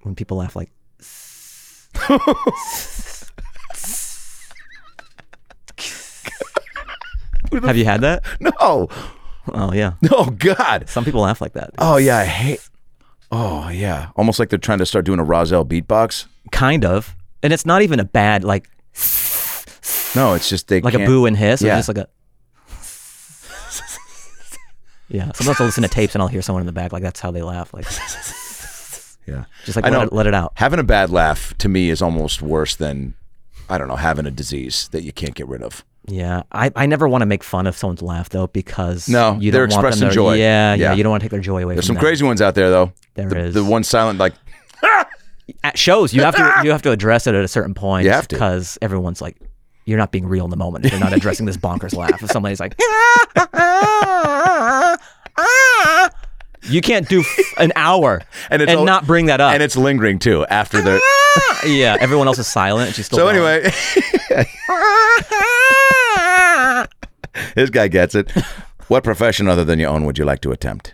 [0.01, 0.71] When people laugh like
[7.63, 8.23] Have you had that?
[8.39, 8.89] No.
[9.53, 9.93] Oh yeah.
[10.11, 10.89] Oh God.
[10.89, 11.71] Some people laugh like that.
[11.77, 12.67] Oh yeah, I hate
[13.31, 14.09] Oh yeah.
[14.15, 16.25] Almost like they're trying to start doing a Rahzel beatbox.
[16.51, 17.15] Kind of.
[17.43, 18.69] And it's not even a bad like
[20.15, 21.61] No, it's just they like a can't- boo and hiss.
[21.61, 21.77] Yeah.
[21.77, 22.09] It's just like a
[25.09, 25.31] Yeah.
[25.33, 27.31] Sometimes I'll listen to tapes and I'll hear someone in the back like that's how
[27.31, 27.73] they laugh.
[27.73, 27.85] Like
[29.27, 29.45] Yeah.
[29.65, 30.01] just like I let know.
[30.03, 30.53] it, let it out.
[30.55, 33.13] Having a bad laugh to me is almost worse than
[33.69, 35.83] I don't know, having a disease that you can't get rid of.
[36.07, 39.51] Yeah, I, I never want to make fun of someone's laugh though because No, you
[39.51, 40.33] they're don't want them expressing to, joy.
[40.35, 40.93] Yeah, yeah, Yeah.
[40.93, 41.73] you don't want to take their joy away.
[41.75, 42.03] There's some them.
[42.03, 42.91] crazy ones out there though.
[43.15, 43.53] There the, is.
[43.55, 44.33] the one silent like
[45.63, 46.13] at shows.
[46.13, 48.05] You have to you have to address it at a certain point.
[48.05, 48.35] You have to.
[48.35, 49.37] because everyone's like,
[49.85, 50.85] you're not being real in the moment.
[50.85, 52.21] if You're not addressing this bonkers laugh.
[52.21, 52.75] If somebody's like,
[56.63, 59.53] you can't do f- an hour and it's and all- not bring that up.
[59.53, 60.99] and it's lingering too after they're
[61.65, 62.87] yeah, everyone else is silent.
[62.87, 63.65] And she's still So going.
[63.65, 64.45] anyway,
[67.55, 68.31] this guy gets it.
[68.87, 70.93] What profession other than your own would you like to attempt?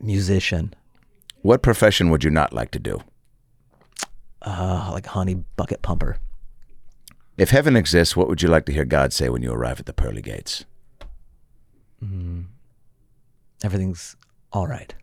[0.00, 0.74] musician,
[1.42, 3.00] What profession would you not like to do?
[4.42, 6.18] uh, like honey bucket pumper.
[7.36, 9.86] If heaven exists, what would you like to hear God say when you arrive at
[9.86, 10.64] the pearly gates?
[13.64, 14.14] Everything's
[14.52, 14.94] all right.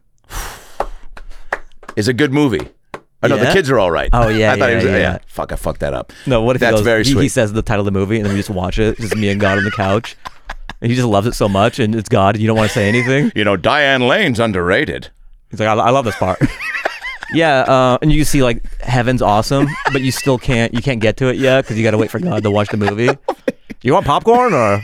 [1.98, 2.70] Is a good movie.
[3.24, 4.10] I know the kids are all right.
[4.14, 5.18] Oh, yeah, I thought yeah, he was, yeah.
[5.28, 6.12] Fuck, I fucked that up.
[6.26, 7.24] No, what if That's he goes, very he, sweet.
[7.24, 9.30] he says the title of the movie and then we just watch it, just me
[9.30, 10.16] and God on the couch.
[10.82, 12.74] And he just loves it so much and it's God and you don't want to
[12.74, 13.32] say anything.
[13.36, 15.10] You know, Diane Lane's underrated.
[15.52, 16.40] He's like, I, I love this part.
[17.34, 21.18] yeah, uh, and you see like heaven's awesome, but you still can't you can't get
[21.18, 23.10] to it yet because you got to wait for God to watch the movie.
[23.84, 24.82] You want popcorn or?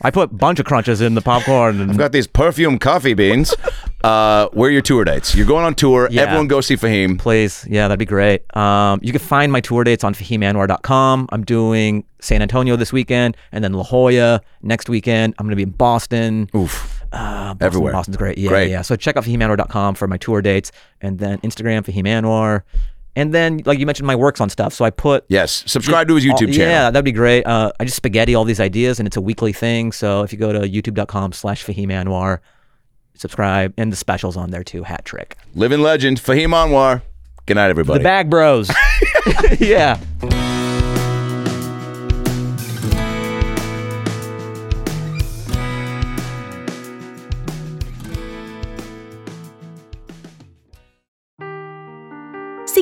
[0.00, 3.14] I put a bunch of crunches in the popcorn and I've got these perfume coffee
[3.14, 3.54] beans.
[4.02, 5.34] Uh, where are your tour dates?
[5.34, 6.08] You're going on tour.
[6.10, 6.22] Yeah.
[6.22, 7.18] Everyone go see Fahim.
[7.18, 8.42] Please, yeah, that'd be great.
[8.56, 11.28] Um, you can find my tour dates on fahimanwar.com.
[11.32, 15.34] I'm doing San Antonio this weekend and then La Jolla next weekend.
[15.38, 16.48] I'm going to be in Boston.
[16.54, 17.02] Oof.
[17.12, 17.92] Uh, Boston, Everywhere.
[17.92, 18.36] Boston's great.
[18.38, 18.70] Yeah, Great.
[18.70, 18.82] yeah.
[18.82, 22.62] So check out fahimanwar.com for my tour dates and then Instagram, Fahim Anwar.
[23.16, 24.72] And then, like you mentioned, my works on stuff.
[24.74, 25.62] So I put Yes.
[25.66, 26.72] Subscribe to his all- YouTube channel.
[26.72, 27.46] Yeah, that'd be great.
[27.46, 29.92] Uh, I just spaghetti all these ideas, and it's a weekly thing.
[29.92, 32.40] So if you go to youtube.com slash Fahim Anwar,
[33.14, 34.82] subscribe, and the specials on there too.
[34.82, 35.36] Hat trick.
[35.54, 37.02] Living legend, Fahim Anwar.
[37.46, 37.98] Good night, everybody.
[37.98, 38.70] The Bag Bros.
[39.60, 39.98] yeah.